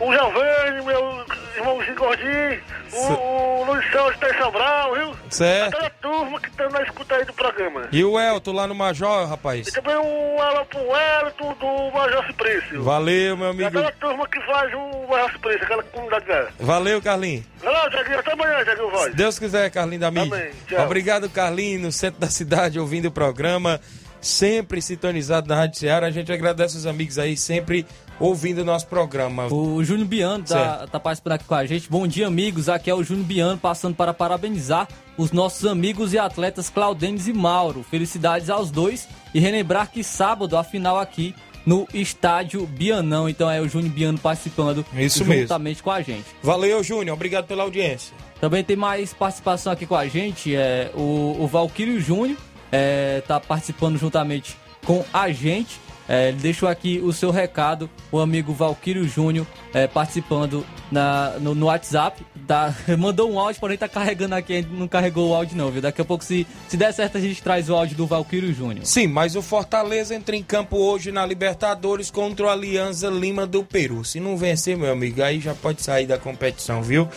[0.00, 1.24] o Giovanni, meu
[1.56, 2.60] irmãozinho gordinho,
[2.92, 3.84] o, o Luiz
[4.20, 5.16] tá em Sobral, viu?
[5.30, 5.74] Certo.
[5.74, 7.88] Aquela turma que tá na escuta aí do programa.
[7.90, 9.68] E o Elton lá no Major, rapaz?
[9.68, 12.82] E também um alô pro Elton do Major Ciprício.
[12.82, 13.66] Valeu, meu E amigo.
[13.68, 16.46] aquela turma que faz o Major Ciprício, aquela comunidade lá.
[16.60, 17.44] Valeu, Carlinhos.
[17.62, 19.10] Olá, Jaguinho, até amanhã, Jaguinho Voz.
[19.10, 20.36] Se Deus quiser, Carlinhos da mídia.
[20.36, 20.84] Amém, tchau.
[20.84, 23.80] Obrigado, Carlinhos, no centro da cidade, ouvindo o programa.
[24.20, 26.06] Sempre sintonizado na Rádio Ceará.
[26.06, 27.86] A gente agradece os amigos aí, sempre
[28.18, 29.46] ouvindo o nosso programa.
[29.52, 31.88] O Júnior Biano tá, tá participando aqui com a gente.
[31.90, 32.68] Bom dia, amigos.
[32.68, 37.32] Aqui é o Júnior Biano passando para parabenizar os nossos amigos e atletas Claudênis e
[37.32, 37.82] Mauro.
[37.82, 43.28] Felicidades aos dois e relembrar que sábado a final aqui no estádio Bianão.
[43.28, 45.42] Então é o Júnior Biano participando Isso mesmo.
[45.42, 46.24] juntamente com a gente.
[46.42, 47.14] Valeu, Júnior.
[47.14, 48.14] Obrigado pela audiência.
[48.40, 50.54] Também tem mais participação aqui com a gente.
[50.54, 52.38] É, o, o Valquírio Júnior
[52.70, 55.80] é, tá participando juntamente com a gente.
[56.08, 61.54] É, ele deixou aqui o seu recado, o amigo Valquírio Júnior é, participando na, no,
[61.54, 62.24] no WhatsApp.
[62.46, 65.70] Tá, mandou um áudio, porém tá carregando aqui, a gente não carregou o áudio não,
[65.70, 65.82] viu?
[65.82, 68.86] Daqui a pouco, se, se der certo, a gente traz o áudio do Valquírio Júnior.
[68.86, 73.64] Sim, mas o Fortaleza entra em campo hoje na Libertadores contra o Alianza Lima do
[73.64, 74.04] Peru.
[74.04, 77.08] Se não vencer, meu amigo, aí já pode sair da competição, viu?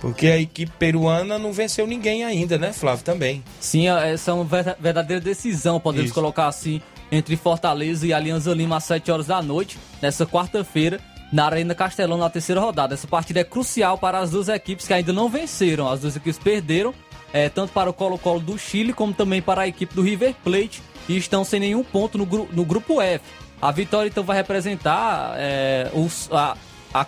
[0.00, 3.04] Porque a equipe peruana não venceu ninguém ainda, né, Flávio?
[3.04, 3.42] Também.
[3.60, 6.14] Sim, essa é uma ver- verdadeira decisão, podemos Isso.
[6.14, 6.80] colocar assim,
[7.10, 11.00] entre Fortaleza e Alianza Lima às 7 horas da noite, nessa quarta-feira,
[11.32, 12.94] na Arena Castelão, na terceira rodada.
[12.94, 15.88] Essa partida é crucial para as duas equipes que ainda não venceram.
[15.90, 16.94] As duas equipes perderam,
[17.32, 20.82] é, tanto para o Colo-Colo do Chile, como também para a equipe do River Plate,
[21.08, 23.24] e estão sem nenhum ponto no, gru- no grupo F.
[23.60, 26.56] A vitória então vai representar é, os, a,
[26.94, 27.06] a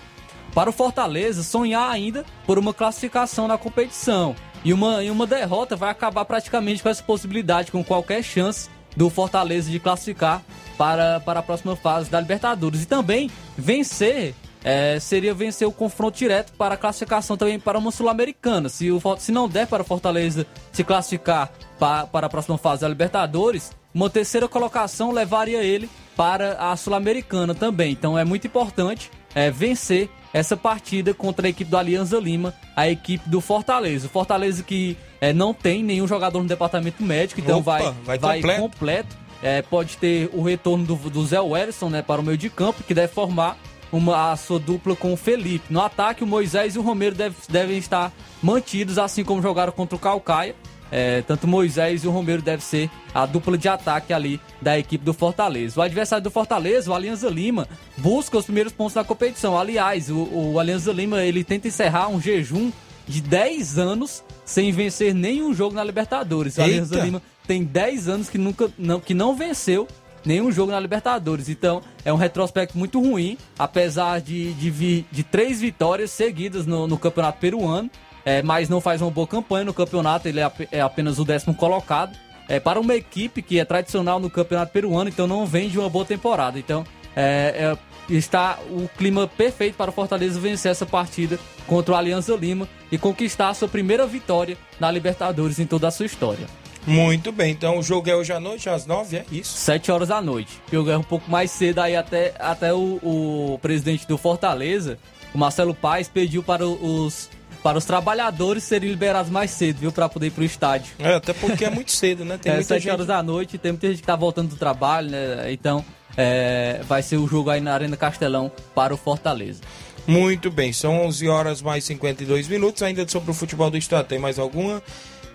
[0.55, 4.35] para o Fortaleza sonhar ainda por uma classificação na competição.
[4.65, 9.09] E uma, e uma derrota vai acabar praticamente com essa possibilidade, com qualquer chance do
[9.11, 10.43] Fortaleza de classificar
[10.77, 12.83] para, para a próxima fase da Libertadores.
[12.83, 17.91] E também vencer é, seria vencer o confronto direto para a classificação também para uma
[17.91, 18.69] Sul-Americana.
[18.69, 22.83] Se, o se não der para o Fortaleza se classificar pa- para a próxima fase
[22.83, 27.93] da Libertadores, uma terceira colocação levaria ele para a Sul-Americana também.
[27.93, 32.89] Então é muito importante é, vencer essa partida contra a equipe do Alianza Lima, a
[32.89, 34.07] equipe do Fortaleza.
[34.07, 38.39] O Fortaleza que é, não tem nenhum jogador no departamento médico, então Opa, vai, vai
[38.41, 38.61] completo.
[38.63, 39.17] completo.
[39.43, 42.85] É, pode ter o retorno do, do Zé Wellison né, para o meio de campo,
[42.85, 43.57] que deve formar
[43.91, 45.65] uma, a sua dupla com o Felipe.
[45.73, 48.13] No ataque, o Moisés e o Romero deve- devem estar
[48.43, 50.55] mantidos, assim como jogaram contra o Calcaia.
[50.93, 55.05] É, tanto Moisés e o Romero devem ser a dupla de ataque ali da equipe
[55.05, 55.79] do Fortaleza.
[55.79, 59.57] O adversário do Fortaleza, o Alianza Lima, busca os primeiros pontos da competição.
[59.59, 60.17] Aliás, o,
[60.53, 62.73] o Alianza Lima ele tenta encerrar um jejum
[63.07, 66.57] de 10 anos sem vencer nenhum jogo na Libertadores.
[66.57, 66.71] O Eita.
[66.73, 69.87] Alianza Lima tem 10 anos que, nunca, não, que não venceu
[70.25, 71.49] nenhum jogo na Libertadores.
[71.49, 76.87] Então, é um retrospecto muito ruim, apesar de, de, vi- de três vitórias seguidas no,
[76.87, 77.89] no Campeonato Peruano,
[78.25, 81.55] é, mas não faz uma boa campanha no campeonato, ele é, é apenas o décimo
[81.55, 82.17] colocado.
[82.49, 85.89] É, para uma equipe que é tradicional no Campeonato Peruano, então não vem de uma
[85.89, 86.59] boa temporada.
[86.59, 87.77] Então, é,
[88.09, 92.69] é, está o clima perfeito para o Fortaleza vencer essa partida contra o Alianza Lima
[92.91, 96.47] e conquistar a sua primeira vitória na Libertadores em toda a sua história.
[96.87, 99.53] Muito bem, então o jogo é hoje à noite, às nove, é isso?
[99.59, 100.59] 7 horas da noite.
[100.69, 104.99] O jogo é um pouco mais cedo aí até, até o, o presidente do Fortaleza,
[105.35, 107.29] o Marcelo Paes, pediu para os,
[107.63, 109.93] para os trabalhadores serem liberados mais cedo, viu?
[109.93, 110.95] Para poder ir pro estádio.
[110.99, 112.39] É, até porque é muito cedo, né?
[112.39, 112.93] Tem é, muita 7 gente...
[112.93, 115.53] horas da noite, tem muita gente que tá voltando do trabalho, né?
[115.53, 115.85] Então,
[116.17, 119.61] é, vai ser o jogo aí na Arena Castelão para o Fortaleza.
[120.07, 122.83] Muito bem, são 11 horas mais 52 minutos.
[122.83, 124.83] Ainda sobre o futebol do estado, tem mais alguma?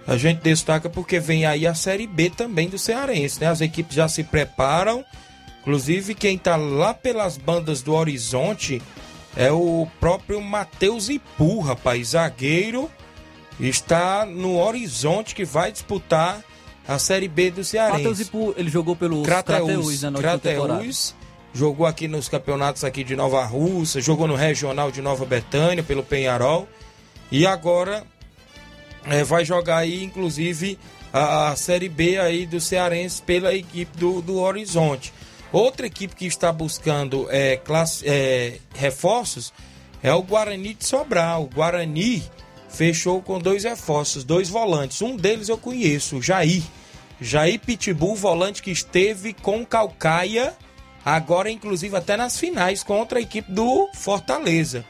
[0.08, 3.48] A gente destaca porque vem aí a Série B também do Cearense, né?
[3.48, 5.04] As equipes já se preparam.
[5.62, 8.82] Inclusive, quem tá lá pelas bandas do Horizonte
[9.36, 12.90] é o próprio Matheus Ipu, rapaz, zagueiro.
[13.60, 16.44] Está no Horizonte que vai disputar
[16.88, 17.98] a Série B do Cearense.
[17.98, 20.80] Matheus Ipu, ele jogou pelo Crateus, Crateus, né, na última temporada.
[20.80, 21.16] Crateus
[21.54, 26.04] jogou aqui nos campeonatos aqui de Nova Russa, jogou no Regional de Nova Betânia pelo
[26.04, 26.68] Penharol
[27.32, 28.04] e agora
[29.06, 30.78] eh, vai jogar aí inclusive
[31.14, 35.14] a, a Série B aí do Cearense pela equipe do, do Horizonte.
[35.56, 39.54] Outra equipe que está buscando eh, classe- eh, reforços
[40.04, 41.44] é o Guarani de Sobral.
[41.44, 42.22] O Guarani
[42.68, 45.02] fechou com dois reforços, dois volantes.
[45.02, 46.62] Um deles eu conheço, o Jair.
[47.22, 50.54] Jair Pitbull, volante que esteve com Calcaia,
[51.06, 54.84] agora inclusive até nas finais contra a equipe do Fortaleza.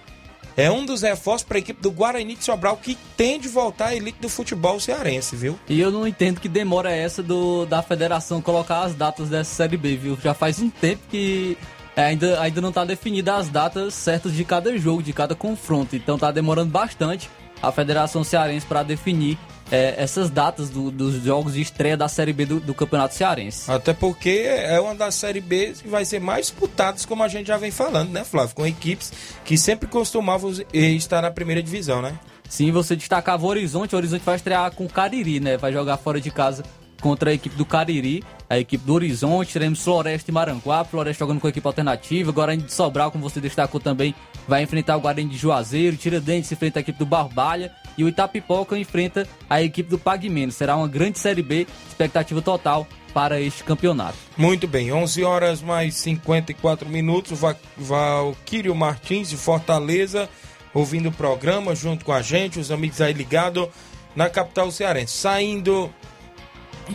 [0.58, 3.88] É um dos reforços para a equipe do Guarani de Sobral que tem de voltar
[3.88, 5.60] à elite do futebol cearense, viu?
[5.68, 9.76] E eu não entendo que demora essa do, da federação colocar as datas dessa Série
[9.76, 10.18] B, viu?
[10.24, 11.58] Já faz um tempo que
[11.96, 15.96] é, ainda, ainda não tá definida as datas certas de cada jogo, de cada confronto.
[15.96, 17.30] Então tá demorando bastante
[17.62, 19.38] a Federação Cearense para definir
[19.72, 23.70] é, essas datas do- dos jogos de estreia da Série B do, do Campeonato Cearense.
[23.72, 27.48] Até porque é uma das Série B que vai ser mais disputadas, como a gente
[27.48, 28.56] já vem falando, né, Flávio?
[28.56, 29.12] Com equipes
[29.44, 32.18] que sempre costumavam estar na primeira divisão, né?
[32.48, 35.58] Sim, você destacava o Horizonte, o Horizonte vai estrear com o Cariri, né?
[35.58, 36.64] Vai jogar fora de casa
[37.02, 41.40] contra a equipe do Cariri, a equipe do Horizonte, teremos Floresta e Maranguá, Floresta jogando
[41.40, 44.14] com a equipe alternativa, Guarani de Sobral, como você destacou também,
[44.48, 48.78] vai enfrentar o Guarani de Juazeiro, Tiradentes enfrenta a equipe do Barbalha e o Itapipoca
[48.78, 50.52] enfrenta a equipe do Pagmeno.
[50.52, 54.18] Será uma grande Série B, expectativa total para este campeonato.
[54.36, 57.40] Muito bem, 11 horas mais 54 minutos.
[57.40, 60.28] Va- Valquírio Martins de Fortaleza
[60.74, 63.70] ouvindo o programa junto com a gente, os amigos aí ligados
[64.14, 65.14] na capital cearense.
[65.14, 65.90] Saindo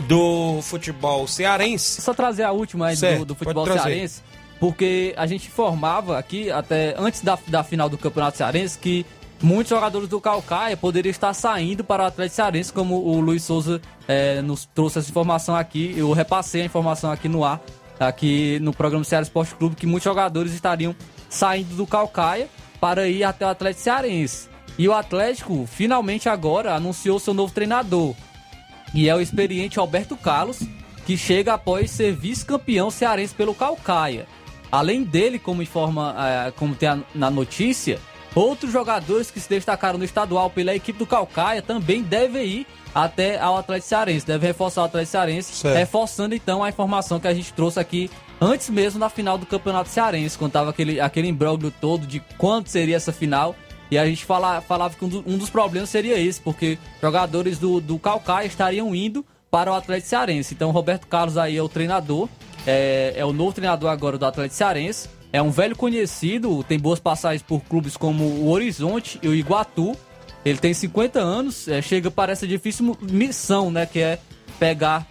[0.07, 2.01] do futebol cearense.
[2.01, 4.21] Só trazer a última aí do- Certo, do, pode futebol cearense,
[4.59, 9.05] porque a gente informava aqui, até antes da, da final do Campeonato Cearense, que
[9.41, 13.81] muitos jogadores do Calcaia poderiam estar saindo para o Atlético Cearense, como o Luiz Souza
[14.07, 15.93] eh, nos trouxe essa informação aqui.
[15.97, 17.61] Eu repassei a informação aqui no ar,
[17.99, 20.95] aqui no programa Ceará Esporte Clube, que muitos jogadores estariam
[21.29, 22.47] saindo do Calcaia
[22.79, 24.49] para ir até o Atlético Cearense.
[24.77, 28.15] E o Atlético, finalmente agora, anunciou seu novo treinador.
[28.93, 30.59] E é o experiente Alberto Carlos,
[31.05, 34.27] que chega após ser vice-campeão cearense pelo Calcaia.
[34.71, 37.99] Além dele, como informa, eh, como tem na notícia,
[38.35, 43.39] outros jogadores que se destacaram no estadual pela equipe do Calcaia também devem ir até
[43.39, 45.77] ao Atlético Cearense, deve reforçar o Atlético Cearense, Certo.
[45.77, 48.09] reforçando então a informação que a gente trouxe aqui
[48.39, 52.67] antes mesmo da final do Campeonato Cearense, quando tava aquele, aquele imbróglio todo de quando
[52.67, 53.55] seria essa final.
[53.89, 57.59] E a gente fala, falava que um, do- um dos problemas seria esse, porque jogadores
[57.59, 60.53] do, do Calcaia estariam indo para o Atlético Cearense.
[60.53, 62.29] Então, Roberto Carlos aí é o treinador,
[62.65, 65.09] é, é o novo treinador agora do Atlético Cearense.
[65.33, 69.95] É um velho conhecido, tem boas passagens por clubes como o Horizonte e o Iguatu.
[70.43, 74.19] Ele tem 50 anos, é, chega para essa difícil missão, né, que é
[74.59, 75.07] pegar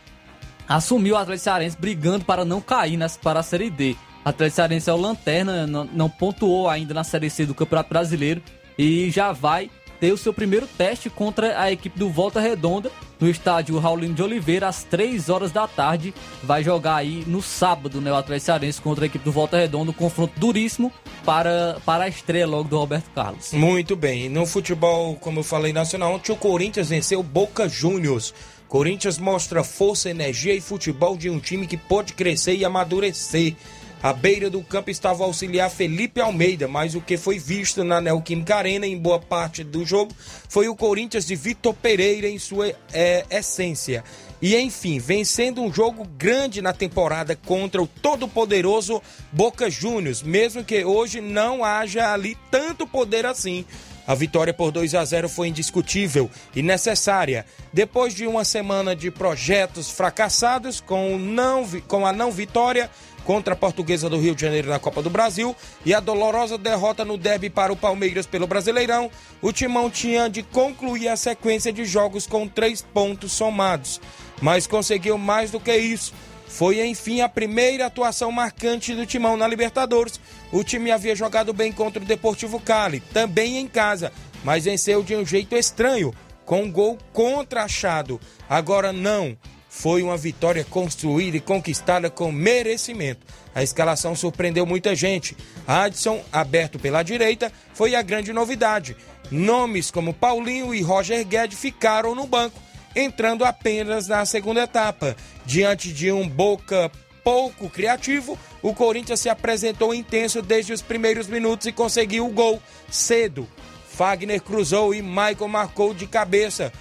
[0.69, 3.97] assumiu o Atlético Cearense brigando para não cair nas, para a Série D.
[4.25, 7.89] O Atlético Cearense é o lanterna, não, não pontuou ainda na Série C do Campeonato
[7.89, 8.41] Brasileiro
[8.79, 9.69] e já vai
[9.99, 12.91] ter o seu primeiro teste contra a equipe do Volta Redonda
[13.21, 16.15] no estádio Raulino de Oliveira às 3 horas da tarde.
[16.43, 19.91] Vai jogar aí no sábado, né, o Atlético Cearense contra a equipe do Volta Redonda,
[19.91, 20.93] um confronto duríssimo
[21.25, 23.53] para, para a estreia logo do Roberto Carlos.
[23.53, 24.29] Muito bem.
[24.29, 28.33] No futebol, como eu falei, nacional, ontem o Corinthians venceu Boca Juniors.
[28.69, 33.57] Corinthians mostra força, energia e futebol de um time que pode crescer e amadurecer.
[34.03, 38.01] À beira do campo estava o auxiliar Felipe Almeida, mas o que foi visto na
[38.01, 40.15] Neoquímica Arena em boa parte do jogo
[40.49, 44.03] foi o Corinthians de Vitor Pereira em sua é, essência.
[44.41, 50.83] E enfim, vencendo um jogo grande na temporada contra o todo-poderoso Boca Juniors, mesmo que
[50.83, 53.67] hoje não haja ali tanto poder assim.
[54.07, 57.47] A vitória por 2 a 0 foi indiscutível e necessária.
[57.73, 62.91] Depois de uma semana de projetos fracassados com, não, com a não vitória
[63.25, 65.55] contra a Portuguesa do Rio de Janeiro na Copa do Brasil
[65.85, 69.11] e a dolorosa derrota no derby para o Palmeiras pelo Brasileirão,
[69.41, 74.01] o Timão tinha de concluir a sequência de jogos com três pontos somados.
[74.41, 76.13] Mas conseguiu mais do que isso.
[76.51, 80.21] Foi, enfim, a primeira atuação marcante do Timão na Libertadores.
[80.51, 84.13] O time havia jogado bem contra o Deportivo Cali, também em casa,
[84.43, 86.13] mas venceu de um jeito estranho,
[86.45, 88.21] com um gol contra-achado.
[88.49, 89.37] Agora não.
[89.73, 93.25] Foi uma vitória construída e conquistada com merecimento.
[93.55, 95.37] A escalação surpreendeu muita gente.
[95.65, 98.97] Adson, aberto pela direita, foi a grande novidade.
[99.31, 102.61] Nomes como Paulinho e Roger Guedes ficaram no banco,
[102.97, 105.17] entrando apenas na segunda etapa.
[105.47, 106.91] Diante de um Boca
[107.23, 112.61] pouco criativo, o Corinthians se apresentou intenso desde os primeiros minutos e conseguiu o gol
[112.91, 113.49] cedo.
[113.89, 116.73] Fagner cruzou e Michael marcou de cabeça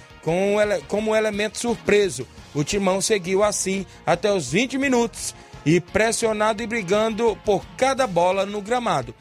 [0.88, 2.26] como elemento surpreso.
[2.54, 5.34] O Timão seguiu assim até os 20 minutos
[5.64, 9.14] e pressionado e brigando por cada bola no gramado.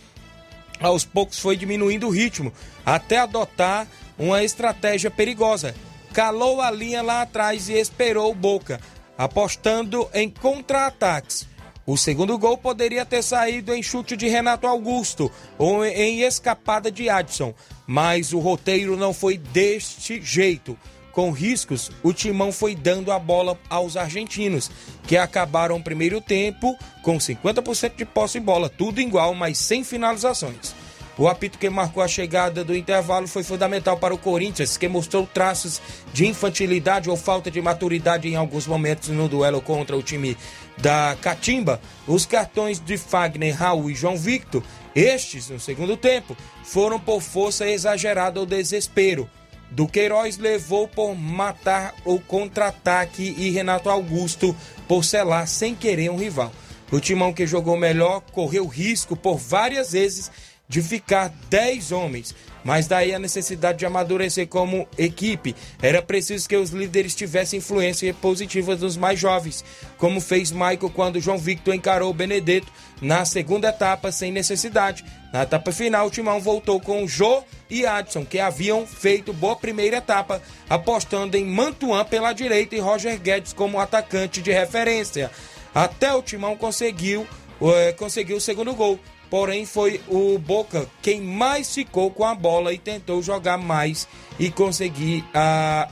[0.80, 2.54] Aos poucos foi diminuindo o ritmo
[2.86, 5.76] até adotar uma estratégia perigosa.
[6.14, 8.80] Calou a linha lá atrás e esperou o Boca,
[9.18, 11.48] apostando em contra-ataques.
[11.86, 17.10] O segundo gol poderia ter saído em chute de Renato Augusto ou em escapada de
[17.10, 17.54] Adson,
[17.88, 20.78] mas o roteiro não foi deste jeito.
[21.12, 24.70] Com riscos, o Timão foi dando a bola aos argentinos,
[25.08, 29.84] que acabaram o primeiro tempo com 50% de posse em bola, tudo igual, mas sem
[29.84, 30.76] finalizações.
[31.20, 35.28] O apito que marcou a chegada do intervalo foi fundamental para o Corinthians, que mostrou
[35.28, 35.82] traços
[36.14, 40.38] de infantilidade ou falta de maturidade em alguns momentos no duelo contra o time
[40.78, 41.82] da Catimba.
[42.08, 44.64] Os cartões de Fagner, Raul e João Victor,
[44.96, 49.30] estes no segundo tempo, foram por força exagerada ou desespero.
[49.72, 54.56] Duqueiroz levou por matar o contra-ataque e Renato Augusto
[54.88, 56.52] por selar sem querer um rival.
[56.92, 60.32] O timão que jogou melhor correu risco por várias vezes
[60.68, 65.56] de ficar 10 homens, mas daí a necessidade de amadurecer como equipe.
[65.82, 69.64] Era preciso que os líderes tivessem influência positiva dos mais jovens,
[69.98, 75.04] como fez Michael quando João Victor encarou Benedetto na segunda etapa sem necessidade.
[75.32, 79.98] Na etapa final, o Timão voltou com Jô e Adson, que haviam feito boa primeira
[79.98, 85.30] etapa, apostando em Mantuan pela direita e Roger Guedes como atacante de referência.
[85.74, 87.22] Até o Timão conseguiu,
[87.62, 89.00] uh, conseguiu o segundo gol,
[89.30, 94.08] porém foi o Boca quem mais ficou com a bola e tentou jogar mais
[94.40, 95.88] e conseguir a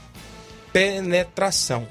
[0.72, 1.86] penetração.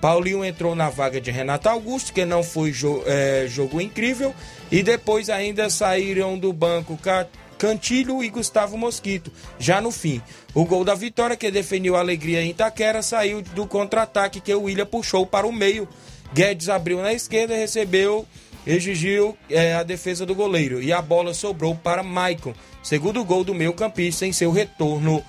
[0.00, 4.34] Paulinho entrou na vaga de Renato Augusto, que não foi jo é, jogo incrível,
[4.72, 6.98] e depois ainda saíram do banco
[7.58, 10.22] Cantilho e Gustavo Mosquito, já no fim.
[10.54, 14.62] O gol da vitória, que definiu a alegria em Itaquera, saiu do contra-ataque que o
[14.62, 15.86] William puxou para o meio.
[16.32, 18.26] Guedes abriu na esquerda, recebeu
[18.66, 23.54] exigiu é, a defesa do goleiro e a bola sobrou para Maicon, segundo gol do
[23.54, 25.22] meio campista em seu retorno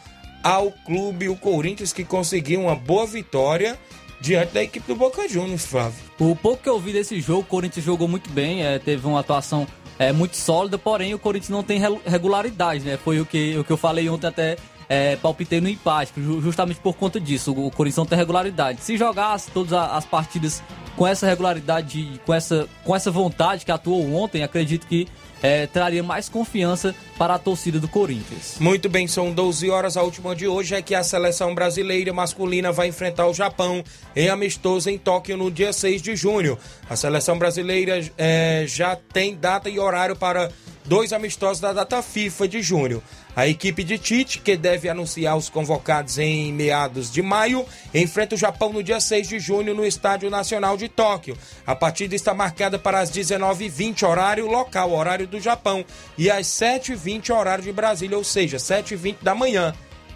[0.43, 3.77] ao clube, o Corinthians que conseguiu uma boa vitória
[4.19, 5.99] diante da equipe do Boca Juniors, Flávio.
[6.19, 9.19] O pouco que eu vi desse jogo, o Corinthians jogou muito bem, é, teve uma
[9.19, 9.67] atuação
[9.97, 12.97] é, muito sólida, porém o Corinthians não tem regularidade, né?
[12.97, 14.57] Foi o que, o que eu falei ontem até
[14.91, 16.11] é, palpitei no empate,
[16.41, 17.53] justamente por conta disso.
[17.53, 18.81] O Corinthians tem regularidade.
[18.81, 20.61] Se jogasse todas as partidas
[20.97, 25.07] com essa regularidade, com essa, com essa vontade que atuou ontem, acredito que
[25.41, 28.57] é, traria mais confiança para a torcida do Corinthians.
[28.59, 29.95] Muito bem, são 12 horas.
[29.95, 33.81] A última de hoje é que a seleção brasileira masculina vai enfrentar o Japão
[34.13, 36.57] em amistoso em Tóquio no dia 6 de junho.
[36.89, 40.51] A seleção brasileira é, já tem data e horário para
[40.85, 43.01] dois amistosos da data FIFA de junho.
[43.36, 48.38] A equipe de Tite, que deve anunciar os convocados em meados de maio, enfrenta o
[48.38, 51.38] Japão no dia 6 de junho no Estádio Nacional de Tóquio.
[51.65, 55.86] A partida está marcada para as 19h20, horário local, horário do Japão,
[56.17, 59.73] e às 7h20, horário de Brasília, ou seja, 7h20 da manhã,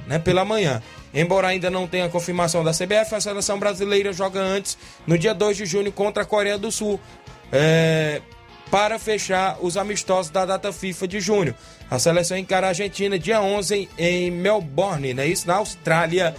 [0.07, 0.84] né, pela manhã.
[1.13, 5.55] Embora ainda não tenha confirmação da CBF, a seleção brasileira joga antes, no dia 2
[5.55, 6.99] de junho, contra a Coreia do Sul.
[7.49, 8.22] É,
[8.72, 11.55] para fechar os amistosos da data FIFA de junho.
[11.89, 15.47] A seleção encara a Argentina dia 11 em Melbourne, não é isso?
[15.47, 16.36] Na Austrália.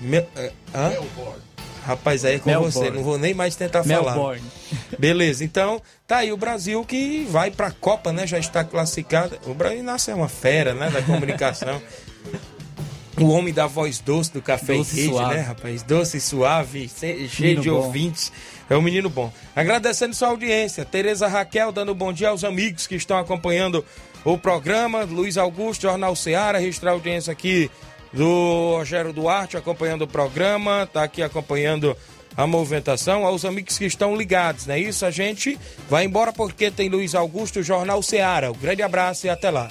[0.00, 0.26] Me, uh,
[0.72, 1.42] Melbourne.
[1.84, 2.72] Rapaz, aí é com Melbourne.
[2.72, 4.14] você, não vou nem mais tentar falar.
[4.14, 4.42] Melbourne.
[4.98, 8.26] Beleza, então tá aí o Brasil que vai pra Copa, né?
[8.26, 9.38] Já está classificado.
[9.46, 10.88] O Brasil nasce é uma fera, né?
[10.90, 11.82] Da comunicação.
[13.20, 15.34] o homem da voz doce do Café Doce Rede, suave.
[15.34, 15.82] né, rapaz?
[15.82, 17.76] Doce e suave, cheio Menino de bom.
[17.76, 18.32] ouvintes.
[18.68, 19.32] É um menino bom.
[19.54, 20.84] Agradecendo sua audiência.
[20.84, 23.84] Tereza Raquel dando bom dia aos amigos que estão acompanhando
[24.24, 25.04] o programa.
[25.04, 27.70] Luiz Augusto, Jornal Seara, registrar a audiência aqui
[28.12, 30.88] do Rogério Duarte acompanhando o programa.
[30.90, 31.96] Tá aqui acompanhando
[32.36, 33.26] a movimentação.
[33.26, 35.04] Aos amigos que estão ligados, não é isso?
[35.04, 35.58] A gente
[35.88, 38.50] vai embora porque tem Luiz Augusto, Jornal Seara.
[38.50, 39.70] Um grande abraço e até lá.